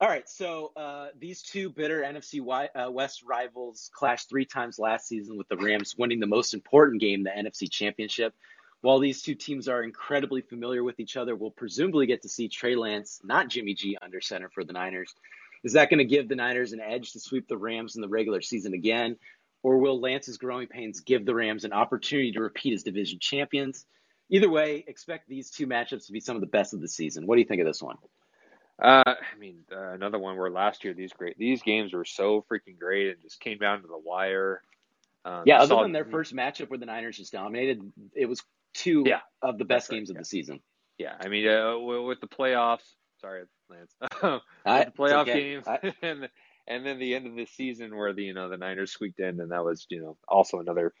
[0.00, 0.26] All right.
[0.28, 2.40] So uh, these two bitter NFC
[2.74, 7.00] uh, West rivals clashed three times last season, with the Rams winning the most important
[7.02, 8.34] game, the NFC Championship.
[8.82, 12.48] While these two teams are incredibly familiar with each other, we'll presumably get to see
[12.48, 15.14] Trey Lance, not Jimmy G, under center for the Niners.
[15.62, 18.08] Is that going to give the Niners an edge to sweep the Rams in the
[18.08, 19.16] regular season again?
[19.62, 23.84] Or will Lance's growing pains give the Rams an opportunity to repeat as division champions?
[24.30, 27.26] Either way, expect these two matchups to be some of the best of the season.
[27.26, 27.96] What do you think of this one?
[28.80, 32.42] Uh, I mean, uh, another one where last year these great these games were so
[32.50, 34.62] freaking great and just came down to the wire.
[35.26, 38.42] Um, yeah, other saw- than their first matchup where the Niners just dominated, it was
[38.74, 40.20] two Yeah, of the best right, games of yeah.
[40.20, 40.60] the season.
[40.98, 42.84] Yeah, I mean, uh, with the playoffs.
[43.20, 43.94] Sorry, Lance.
[44.64, 45.40] I- the playoff okay.
[45.40, 46.28] games, I- and
[46.66, 49.40] and then the end of the season where the you know the Niners squeaked in,
[49.40, 50.92] and that was you know also another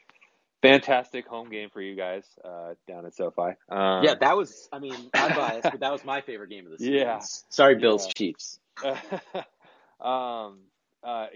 [0.62, 3.52] fantastic home game for you guys uh, down at SoFi.
[3.70, 4.68] Um, yeah, that was.
[4.72, 6.94] I mean, I'm biased, but that was my favorite game of the season.
[6.94, 7.20] Yeah.
[7.48, 8.12] Sorry, Bills Yeah.
[8.16, 8.58] Chiefs.
[10.00, 10.58] um,
[11.02, 11.26] uh, uh,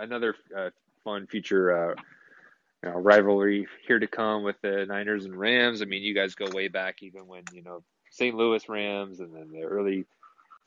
[0.00, 0.70] another uh,
[1.04, 1.94] fun future uh,
[2.82, 5.82] you know, rivalry here to come with the Niners and Rams.
[5.82, 8.34] I mean, you guys go way back, even when you know St.
[8.34, 10.06] Louis Rams, and then the early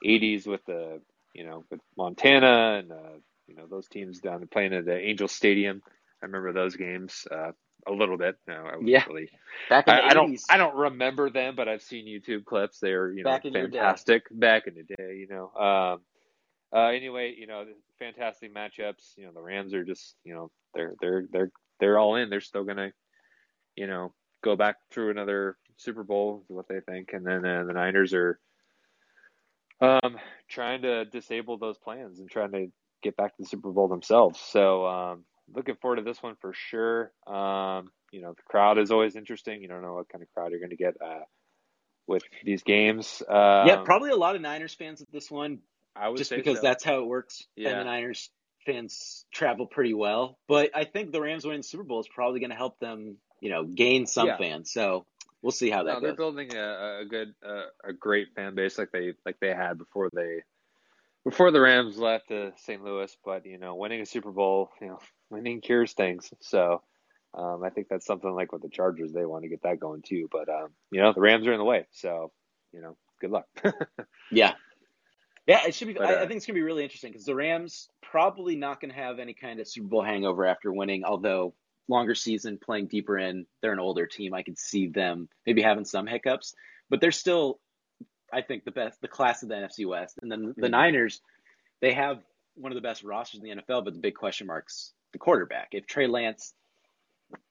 [0.06, 1.02] '80s with the
[1.34, 5.28] you know with Montana and uh, you know those teams down playing at the Angel
[5.28, 5.82] Stadium.
[6.22, 7.52] I remember those games uh,
[7.88, 8.38] a little bit.
[8.48, 9.06] No, I was Yeah.
[9.08, 9.30] really
[9.70, 12.80] Back in the I, I don't I don't remember them, but I've seen YouTube clips.
[12.80, 15.16] They're you know Back fantastic back in the day.
[15.18, 15.52] You know.
[15.60, 16.02] Um,
[16.76, 17.66] uh, anyway, you know,
[18.00, 19.16] fantastic matchups.
[19.16, 21.52] You know, the Rams are just you know they're they're they're
[21.84, 22.30] they're all in.
[22.30, 22.92] They're still gonna
[23.76, 27.66] you know go back through another Super Bowl is what they think, and then uh,
[27.66, 28.40] the Niners are
[29.82, 30.18] um,
[30.48, 32.68] trying to disable those plans and trying to
[33.02, 34.40] get back to the Super Bowl themselves.
[34.40, 37.12] So um, looking forward to this one for sure.
[37.28, 39.62] Um, you know, the crowd is always interesting.
[39.62, 41.24] You don't know what kind of crowd you're going to get uh,
[42.08, 43.22] with these games.
[43.28, 45.60] Um, yeah, probably a lot of Niners fans at this one,
[45.98, 46.62] I would just because so.
[46.62, 47.46] that's how it works.
[47.58, 47.80] And Yeah.
[47.80, 48.30] the Niners
[48.66, 50.38] fans travel pretty well.
[50.48, 53.18] But I think the Rams winning the Super Bowl is probably going to help them,
[53.40, 54.38] you know, gain some Yeah.
[54.38, 54.72] fans.
[54.72, 55.06] So
[55.42, 55.90] we'll see how that.
[55.90, 59.38] no, that they're building a, a good, uh, a great fan base like they like
[59.40, 60.42] they had before they
[61.26, 62.84] before the Rams left to St.
[62.84, 63.16] Louis.
[63.24, 65.00] But you know, winning a Super Bowl, you know,
[65.30, 66.32] winning cures things.
[66.42, 66.82] So
[67.34, 70.02] um, I think that's something like with the Chargers, they want to get that going
[70.02, 70.28] too.
[70.32, 72.32] But um, you know, the Rams are in the way, so
[72.72, 73.46] you know, good luck.
[74.32, 74.54] Yeah.
[75.48, 75.94] Yeah, it should be.
[75.94, 78.56] But, I, uh, I think it's going to be really interesting because the Rams probably
[78.56, 81.04] not going to have any kind of Super Bowl hangover after winning.
[81.04, 81.54] Although
[81.88, 84.34] longer season, playing deeper in, they're an older team.
[84.34, 86.56] I could see them maybe having some hiccups,
[86.90, 87.60] but they're still,
[88.32, 90.18] I think, the best, the class of the NFC West.
[90.22, 90.72] And then the Mhm.
[90.72, 91.22] Niners,
[91.82, 92.24] they have
[92.56, 95.70] one of the best rosters in the NFL, but the big question marks the quarterback.
[95.74, 96.54] If Trey Lance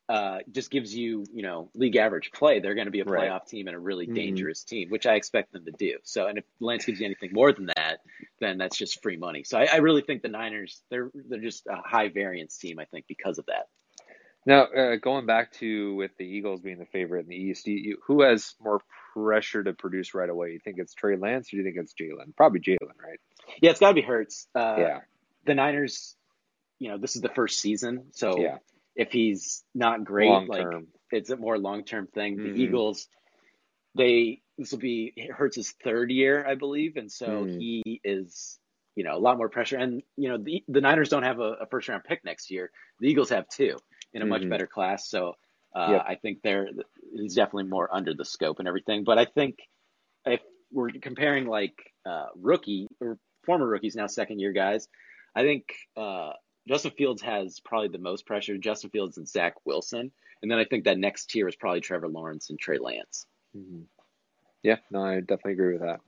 [0.09, 3.31] uh, just gives you, you know, league average play, they're going to be a Right.
[3.31, 4.15] playoff team and a really Mhm.
[4.15, 5.99] dangerous team, which I expect them to do.
[6.03, 8.01] So, and if Lance gives you anything more than that,
[8.41, 9.45] then that's just free money.
[9.45, 12.79] So, I, I really think the Niners, they're they're just a high variance team.
[12.79, 13.69] I think because of that.
[14.45, 17.77] Now, uh, going back to with the Eagles being the favorite in the East, you,
[17.77, 18.81] you, who has more
[19.15, 20.51] pressure to produce right away?
[20.51, 22.35] You think it's Trey Lance, or do you think it's Jalen?
[22.37, 23.21] Probably Jalen, right?
[23.61, 24.49] Yeah, it's got to be Hurts.
[24.53, 25.01] Uh, yeah,
[25.47, 26.17] The Niners,
[26.81, 28.59] you know, this is the first season, so yeah,
[28.97, 30.67] if he's not great, long like
[31.11, 32.39] it's a more long term thing.
[32.39, 32.55] Mhm.
[32.55, 33.09] The Eagles,
[33.95, 37.59] they this will be Hurts' third year, I believe, and so Mhm.
[37.59, 38.59] he is,
[38.97, 39.79] you know, a lot more pressure.
[39.79, 42.71] And you know, the the Niners don't have a, a first round pick next year.
[43.01, 43.79] The Eagles have two
[44.13, 44.51] in a much Mhm.
[44.51, 45.09] better class.
[45.09, 45.35] So
[45.75, 46.05] uh, Yep.
[46.07, 46.69] I think they're
[47.15, 49.05] he's definitely more under the scope and everything.
[49.05, 49.59] But I think
[50.27, 50.41] if
[50.73, 51.75] we're comparing like
[52.07, 54.89] uh, rookie or former rookies now second year guys,
[55.35, 55.65] I think
[55.97, 56.33] uh,
[56.69, 58.57] Justin Fields has probably the most pressure.
[58.57, 62.09] Justin Fields and Zach Wilson, and then I think that next tier is probably Trevor
[62.09, 63.27] Lawrence and Trey Lance.
[63.57, 63.87] Mhm.
[64.63, 66.01] Yeah, no, I definitely agree with that.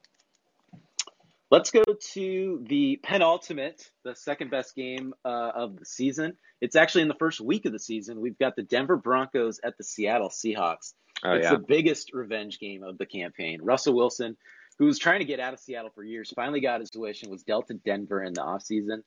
[1.50, 6.36] Let's go to the penultimate, the second best game uh, of the season.
[6.60, 8.20] It's actually in the first week of the season.
[8.20, 10.94] We've got the Denver Broncos at the Seattle Seahawks.
[11.22, 13.62] Oh it's yeah, the biggest revenge game of the campaign.
[13.62, 14.36] Russell Wilson,
[14.78, 17.30] who was trying to get out of Seattle for years, finally got his wish and
[17.30, 19.02] was dealt to Denver in the offseason.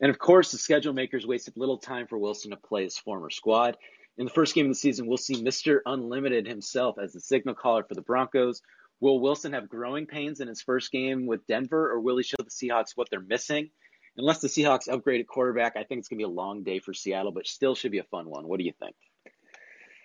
[0.00, 3.30] And of course, the schedule makers wasted little time for Wilson to play his former
[3.30, 3.76] squad.
[4.18, 5.80] In the first game of the season, we'll see Mr.
[5.84, 8.62] Unlimited himself as the signal caller for the Broncos.
[9.00, 12.36] Will Wilson have growing pains in his first game with Denver, or will he show
[12.38, 13.70] the Seahawks what they're missing?
[14.16, 16.78] Unless the Seahawks upgrade at quarterback, I think it's going to be a long day
[16.78, 18.48] for Seattle, but still should be a fun one.
[18.48, 18.96] What do you think?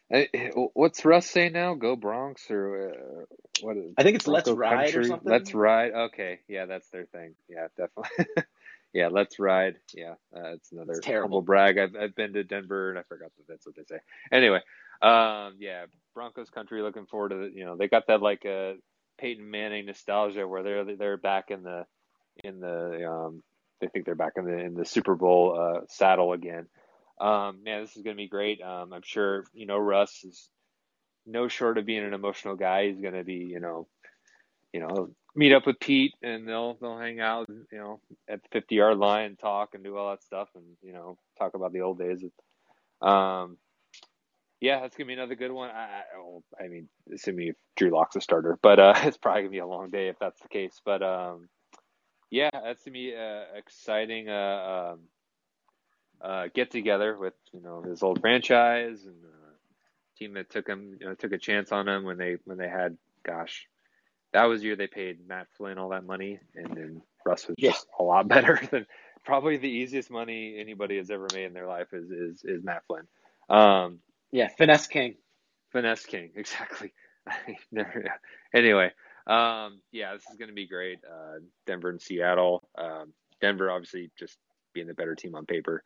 [0.09, 1.73] Hey, what's Russ saying now?
[1.75, 3.25] Go Bronx or uh,
[3.61, 3.77] what?
[3.77, 5.31] Is, I think it's Let's Bronco Ride or something.
[5.31, 5.93] Let's ride.
[5.93, 7.35] Okay, yeah, that's their thing.
[7.47, 8.25] Yeah, definitely.
[8.93, 9.75] yeah, let's ride.
[9.93, 11.27] Yeah, uh, it's another It's terrible.
[11.27, 11.77] humble brag.
[11.77, 13.99] I've I've been to Denver and I forgot that that's what they say.
[14.31, 14.59] Anyway,
[15.01, 16.81] um, yeah, Broncos country.
[16.81, 18.73] Looking forward to the, you know they got that like uh,
[19.19, 21.85] Peyton Manning nostalgia where they're they're back in the
[22.43, 23.43] in the um
[23.79, 26.67] they think they're back in the in the Super Bowl uh, saddle again.
[27.19, 28.61] Um, man, this is gonna be great.
[28.61, 30.49] Um, I'm sure you know Russ is
[31.25, 32.87] no short of being an emotional guy.
[32.87, 33.87] He's gonna be you know
[34.73, 38.49] you know meet up with Pete and they'll they'll hang out you know at the
[38.51, 41.73] 50 yard line and talk and do all that stuff and you know talk about
[41.73, 42.23] the old days.
[43.01, 43.57] Um,
[44.59, 45.71] yeah, that's gonna be another good one.
[45.71, 46.03] I,
[46.59, 49.57] I, I mean, assuming if Drew Lock's a starter, but uh, it's probably gonna be
[49.57, 50.79] a long day if that's the case.
[50.85, 51.49] But um,
[52.29, 54.29] yeah, that's gonna be uh, exciting.
[54.29, 54.99] Uh, um,
[56.21, 59.51] uh, get together with you know his old franchise and uh,
[60.17, 62.69] team that took him you know, took a chance on him when they when they
[62.69, 63.67] had gosh
[64.33, 67.55] that was the year they paid Matt Flynn all that money and then Russ was
[67.59, 68.85] just a lot better than
[69.23, 72.83] probably the easiest money anybody has ever made in their life is is, is Matt
[72.87, 73.07] Flynn.
[73.49, 73.99] Um,
[74.31, 75.15] yeah, finesse king.
[75.71, 76.93] Finesse king, exactly.
[78.53, 78.91] anyway,
[79.27, 80.99] um, yeah, this is going to be great.
[81.05, 82.67] Uh, Denver and Seattle.
[82.77, 84.37] Um, Denver obviously just
[84.73, 85.83] being the better team on paper.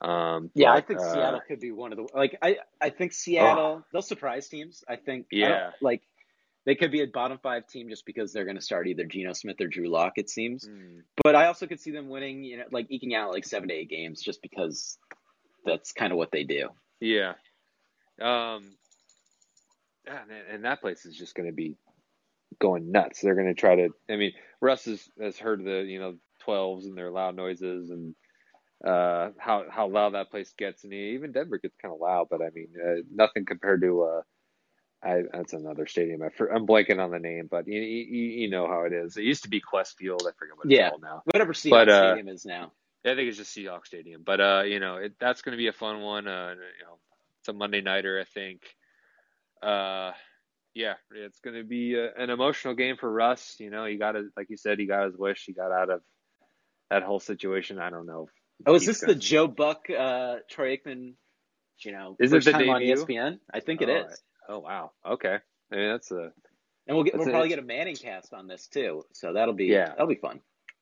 [0.00, 2.90] Um, yeah, but, I think uh, Seattle could be one of the like I I
[2.90, 4.84] think Seattle oh, they'll surprise teams.
[4.88, 6.02] I think yeah, I like
[6.68, 9.32] they could be a bottom five team just because they're going to start either Geno
[9.32, 10.12] Smith or Drew Lock.
[10.16, 11.00] It seems, mm.
[11.24, 13.74] but I also could see them winning, you know, like eking out like seven to
[13.74, 14.98] eight games just because
[15.64, 16.68] that's kind of what they do.
[17.00, 17.32] Yeah,
[18.20, 18.70] um,
[20.52, 21.74] and that place is just going to be
[22.60, 23.22] going nuts.
[23.22, 23.88] They're going to try to.
[24.10, 28.14] I mean, Russ has, has heard the you know twelves and their loud noises and
[28.86, 32.26] uh, how how loud that place gets, and even Denver gets kind of loud.
[32.30, 34.02] But I mean, uh, nothing compared to.
[34.02, 34.22] Uh,
[35.02, 36.22] I, that's another stadium.
[36.22, 39.16] I, am blanking on the name, but you, you, you know how it is.
[39.16, 40.22] It used to be Qwest Field.
[40.26, 41.22] I forget what it's yeah, called now.
[41.24, 42.72] Whatever Seahawks but, uh, Stadium is now.
[43.04, 44.22] I think it's just Seahawks Stadium.
[44.24, 46.26] But uh, you know, it, that's going to be a fun one.
[46.26, 46.98] Uh, you know,
[47.40, 48.62] it's a Monday nighter, I think.
[49.62, 50.12] Uh,
[50.74, 53.56] yeah, it's going to be a, an emotional game for Russ.
[53.60, 55.44] You know, he got his, like you said, he got his wish.
[55.46, 56.02] He got out of
[56.90, 57.78] that whole situation.
[57.78, 58.28] I don't know.
[58.66, 59.14] Oh, is this gonna...
[59.14, 61.14] the Joe Buck, uh, Troy Aikman?
[61.80, 63.38] You know, is it the time on ESPN?
[63.52, 64.20] I think it oh, is.
[64.48, 64.92] Oh wow.
[65.06, 65.36] Okay.
[65.72, 66.32] I mean, that's a.
[66.86, 69.66] And we'll get we'll probably get a Manning cast on this too, so that'll be
[69.66, 70.40] yeah that'll be fun.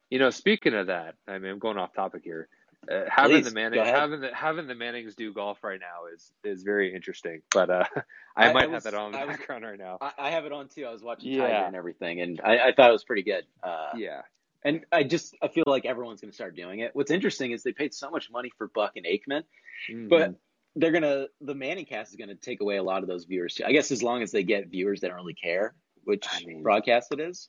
[0.08, 2.48] You know, speaking of that, I mean, I'm going off topic here.
[2.88, 6.30] Uh, having Please, the Manning, having the having the Mannings do golf right now is
[6.44, 7.42] is very interesting.
[7.50, 7.84] But uh,
[8.36, 9.98] I, I might I was, have that on the I background right now.
[10.00, 10.84] I, have it on too.
[10.84, 11.42] I was watching yeah.
[11.42, 13.44] Tiger and everything, and I, thought it was pretty good.
[13.62, 14.22] Uh, yeah.
[14.62, 16.92] And I just I feel like everyone's going to start doing it.
[16.94, 19.42] What's interesting is they paid so much money for Buck and Aikman,
[19.90, 20.08] mm-hmm.
[20.08, 20.34] but
[20.76, 23.64] they're gonna the Manning cast is gonna take away a lot of those viewers too.
[23.64, 25.74] I guess as long as they get viewers that don't really care
[26.06, 27.48] which I mean, broadcast it is,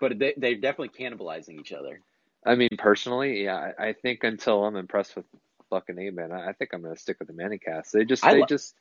[0.00, 2.00] but they they're definitely cannibalizing each other.
[2.44, 5.26] I mean, personally, yeah, I think until I'm impressed with
[5.68, 7.92] fucking and Aikman, I think I'm gonna stick with the Manning cast.
[7.92, 8.74] They just they lo- just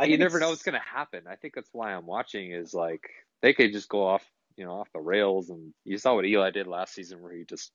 [0.00, 1.24] you never know what's gonna happen.
[1.28, 3.02] I think that's why I'm watching is like
[3.42, 4.24] they could just go off
[4.56, 7.44] you know off the rails, and you saw what Eli did last season where he
[7.44, 7.70] just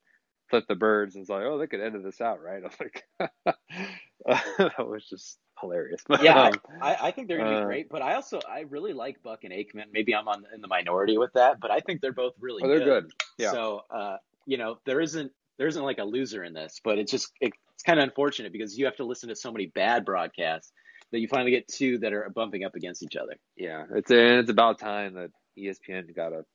[0.50, 2.64] flip the birds and it's like, oh, they could edit this out, right?
[2.64, 3.04] I was like,
[4.58, 6.02] that was just hilarious.
[6.22, 8.94] yeah, um, I, I, think they're gonna be uh, great, but I also I really
[8.94, 9.86] like Buck and Aikman.
[9.92, 12.64] Maybe I'm on in the minority with that, but I think they're both really.
[12.64, 13.04] Oh, they're good.
[13.04, 13.14] good.
[13.38, 13.52] Yeah.
[13.52, 17.12] So, uh, you know, there isn't there isn't like a loser in this, but it's
[17.12, 20.06] just it, it's kind of unfortunate because you have to listen to so many bad
[20.06, 20.72] broadcasts
[21.12, 23.36] that you finally get two that are bumping up against each other.
[23.56, 26.46] Yeah, it's and it's about time that ESPN got a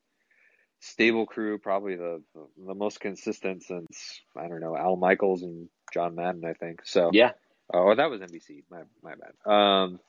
[0.81, 2.23] stable crew, probably the
[2.67, 6.81] the most consistent since I don't know Al Michaels and John Madden, I think.
[6.85, 7.33] So yeah.
[7.73, 8.65] Oh, that was NBC.
[8.71, 9.53] My my bad.
[9.53, 10.01] Um,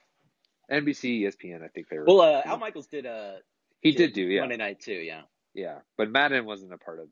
[0.72, 1.64] NBC, ESPN.
[1.64, 2.06] I think they were.
[2.06, 3.06] Well, uh, Al Michaels did.
[3.06, 3.34] Uh,
[3.82, 4.94] he did, did do yeah Monday night too.
[4.94, 5.22] Yeah.
[5.54, 7.08] Yeah, but Madden wasn't a part of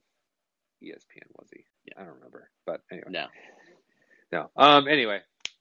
[0.82, 1.66] ESPN, was he?
[1.86, 1.96] Yeah.
[1.98, 3.10] I don't remember, but anyway.
[3.10, 3.26] No.
[4.32, 4.50] No.
[4.56, 4.88] Um.
[4.88, 5.20] Anyway,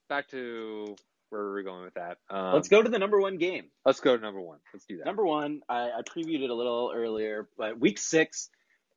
[0.08, 0.94] back to
[1.30, 2.18] where are we going with that?
[2.30, 3.66] Um, let's go to the number one game.
[3.84, 4.58] Let's go to number one.
[4.72, 5.06] Let's do that.
[5.06, 8.50] Number one, I, I previewed it a little earlier, but week six,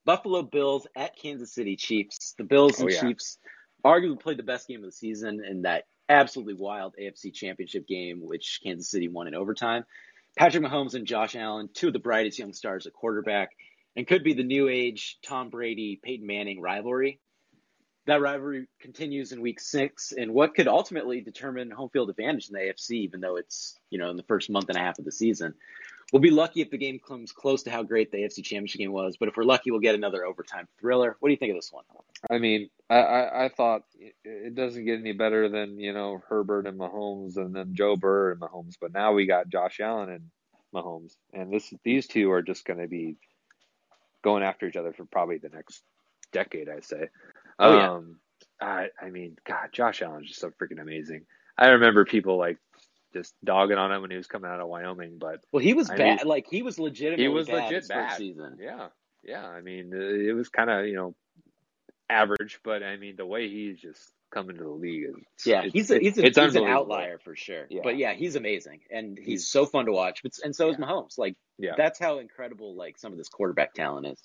[0.05, 2.33] Buffalo Bills at Kansas City Chiefs.
[2.37, 3.01] The Bills and oh, yeah.
[3.01, 3.37] Chiefs
[3.85, 8.21] arguably played the best game of the season in that absolutely wild AFC Championship game,
[8.21, 9.85] which Kansas City won in overtime.
[10.37, 13.49] Patrick Mahomes and Josh Allen, two of the brightest young stars at quarterback,
[13.95, 17.19] and could be the new age Tom Brady Peyton Manning rivalry
[18.07, 22.53] that rivalry continues in week six and what could ultimately determine home field advantage in
[22.53, 25.05] the AFC, even though it's, you know, in the first month and a half of
[25.05, 25.53] the season.
[26.11, 28.91] We'll be lucky if the game comes close to how great the AFC championship game
[28.91, 31.15] was, but if we're lucky, we'll get another overtime thriller.
[31.19, 31.85] What do you think of this one?
[32.29, 33.83] I mean, I, I, I thought
[34.25, 38.33] it doesn't get any better than, you know, Herbert and Mahomes and then Joe Burrow
[38.33, 40.31] and Mahomes, but now we got Josh Allen and
[40.73, 41.15] Mahomes.
[41.33, 43.15] And this these two are just going to be
[44.21, 45.81] going after each other for probably the next
[46.31, 47.07] decade, I say.
[47.61, 47.91] Oh yeah.
[47.91, 48.17] Um,
[48.59, 51.25] I I mean, God, Josh Allen's just so freaking amazing.
[51.57, 52.57] I remember people like
[53.13, 55.89] just dogging on him when he was coming out of Wyoming, but well, he was
[55.89, 56.17] I bad.
[56.19, 58.57] Mean, like he was legitimately he was bad legit bad season.
[58.59, 58.87] Yeah,
[59.23, 59.45] yeah.
[59.45, 61.15] I mean, uh, it was kind of you know
[62.09, 65.63] average, but I mean the way he's just coming to the league is yeah.
[65.63, 67.67] He's a, he's, a, he's an outlier for sure.
[67.69, 67.81] Yeah.
[67.83, 70.23] But yeah, he's amazing and he's, he's so fun to watch.
[70.23, 70.71] But and so yeah.
[70.71, 71.17] is Mahomes.
[71.17, 71.73] Like yeah.
[71.77, 74.21] that's how incredible like some of this quarterback talent is.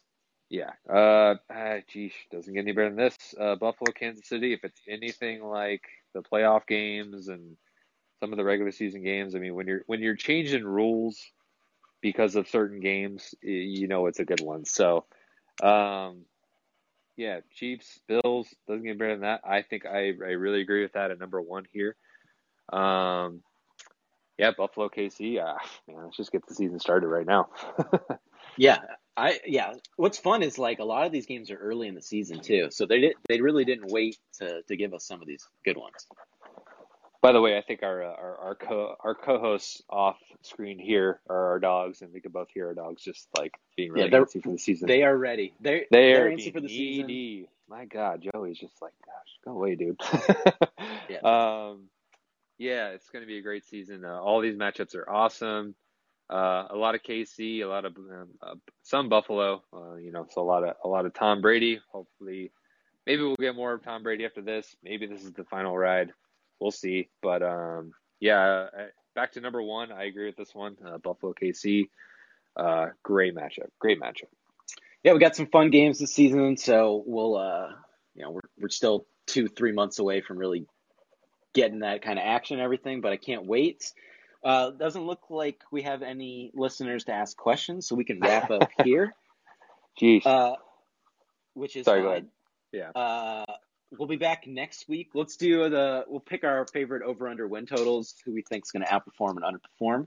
[0.48, 0.70] Yeah.
[0.88, 3.34] Uh, ah, geez, doesn't get any better than this.
[3.38, 4.52] Uh, Buffalo, Kansas City.
[4.52, 5.82] If it's anything like
[6.14, 7.56] the playoff games and
[8.20, 11.18] some of the regular season games, I mean, when you're when you're changing rules
[12.00, 14.64] because of certain games, you know it's a good one.
[14.64, 15.04] So,
[15.62, 16.24] um,
[17.16, 19.40] yeah, Chiefs, Bills doesn't get better than that.
[19.44, 21.96] I think I I really agree with that at number one here.
[22.72, 23.42] Um,
[24.38, 25.40] yeah, Buffalo, KC.
[25.40, 25.54] Uh,
[25.88, 27.48] man, let's just get the season started right now.
[28.56, 28.78] yeah,
[29.16, 29.74] I yeah.
[29.96, 32.68] What's fun is like a lot of these games are early in the season too,
[32.70, 35.76] so they did they really didn't wait to to give us some of these good
[35.76, 36.06] ones.
[37.22, 41.52] By the way, I think our our our co our co-hosts off screen here are
[41.52, 44.42] our dogs, and we can both hear our dogs just like being really yeah, antsy
[44.42, 44.86] for the season.
[44.86, 45.54] They are ready.
[45.60, 47.38] They're they are antsy for the needy.
[47.38, 47.48] season.
[47.68, 50.00] My God, Joey's just like, gosh, go away, dude.
[51.08, 51.18] yeah.
[51.70, 51.88] Um,
[52.58, 54.04] yeah, it's going to be a great season.
[54.04, 55.74] Uh, all these matchups are awesome.
[56.28, 59.62] Uh, a lot of KC, a lot of um, uh, some Buffalo.
[59.72, 61.80] Uh, you know, so a lot of a lot of Tom Brady.
[61.92, 62.50] Hopefully,
[63.06, 64.74] maybe we'll get more of Tom Brady after this.
[64.82, 66.12] Maybe this is the final ride
[66.60, 67.08] we'll see.
[67.22, 68.66] But um, yeah,
[69.14, 69.92] back to number one.
[69.92, 70.76] I agree with this one.
[70.84, 71.88] Uh, Buffalo KC.
[72.56, 73.68] Uh, great matchup.
[73.78, 74.28] Great matchup.
[75.02, 77.68] Yeah, we got some fun games this season, so we'll uh,
[78.14, 80.66] you know we're we're still two three months away from really
[81.54, 83.92] getting that kind of action and everything, but I can't wait.
[84.46, 88.48] Uh, doesn't look like we have any listeners to ask questions, so we can wrap
[88.48, 89.12] up here.
[90.00, 90.24] Jeez.
[90.24, 90.54] Uh,
[91.54, 91.98] which is sorry.
[91.98, 92.04] Fine.
[92.04, 92.26] Go ahead.
[92.72, 92.90] Yeah.
[92.90, 93.44] Uh,
[93.98, 95.10] we'll be back next week.
[95.14, 98.70] Let's do the we'll pick our favorite over under win totals, who we think is
[98.70, 100.06] going to outperform and underperform.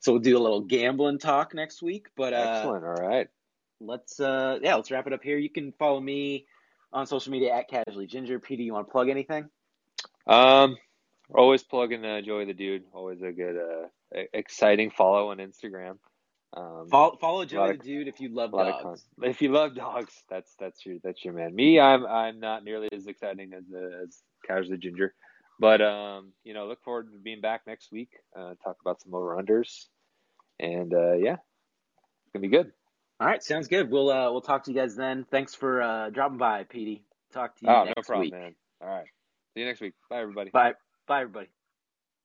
[0.00, 2.08] So we'll do a little gambling talk next week.
[2.18, 2.84] But uh, excellent.
[2.84, 3.28] All right.
[3.80, 5.38] Let's uh yeah, let's wrap it up here.
[5.38, 6.46] You can follow me
[6.92, 8.38] on social media at casually ginger.
[8.38, 9.48] Petey, you want to plug anything?
[10.26, 10.76] Um,
[11.34, 12.84] always plugging uh, Joey the Dude.
[12.92, 15.98] Always a good, uh, exciting follow on Instagram.
[16.52, 19.04] Um, follow, follow Joey the Dude if you love dogs.
[19.22, 21.54] If you love dogs, that's that's your that's your man.
[21.54, 25.14] Me, I'm I'm not nearly as exciting as uh, as Casually Ginger,
[25.60, 28.10] but um, you know, look forward to being back next week.
[28.36, 29.86] Uh, talk about some over unders,
[30.58, 32.72] and uh, yeah, it's gonna be good.
[33.20, 33.90] All right, sounds good.
[33.90, 35.26] We'll uh, we'll talk to you guys then.
[35.30, 37.04] Thanks for uh, dropping by, Petey.
[37.32, 37.70] Talk to you.
[37.70, 38.32] Oh, no problem, week.
[38.32, 38.54] man.
[38.82, 39.06] All right,
[39.54, 39.92] see you next week.
[40.08, 40.50] Bye, everybody.
[40.50, 40.72] Bye,
[41.10, 41.48] bye, everybody.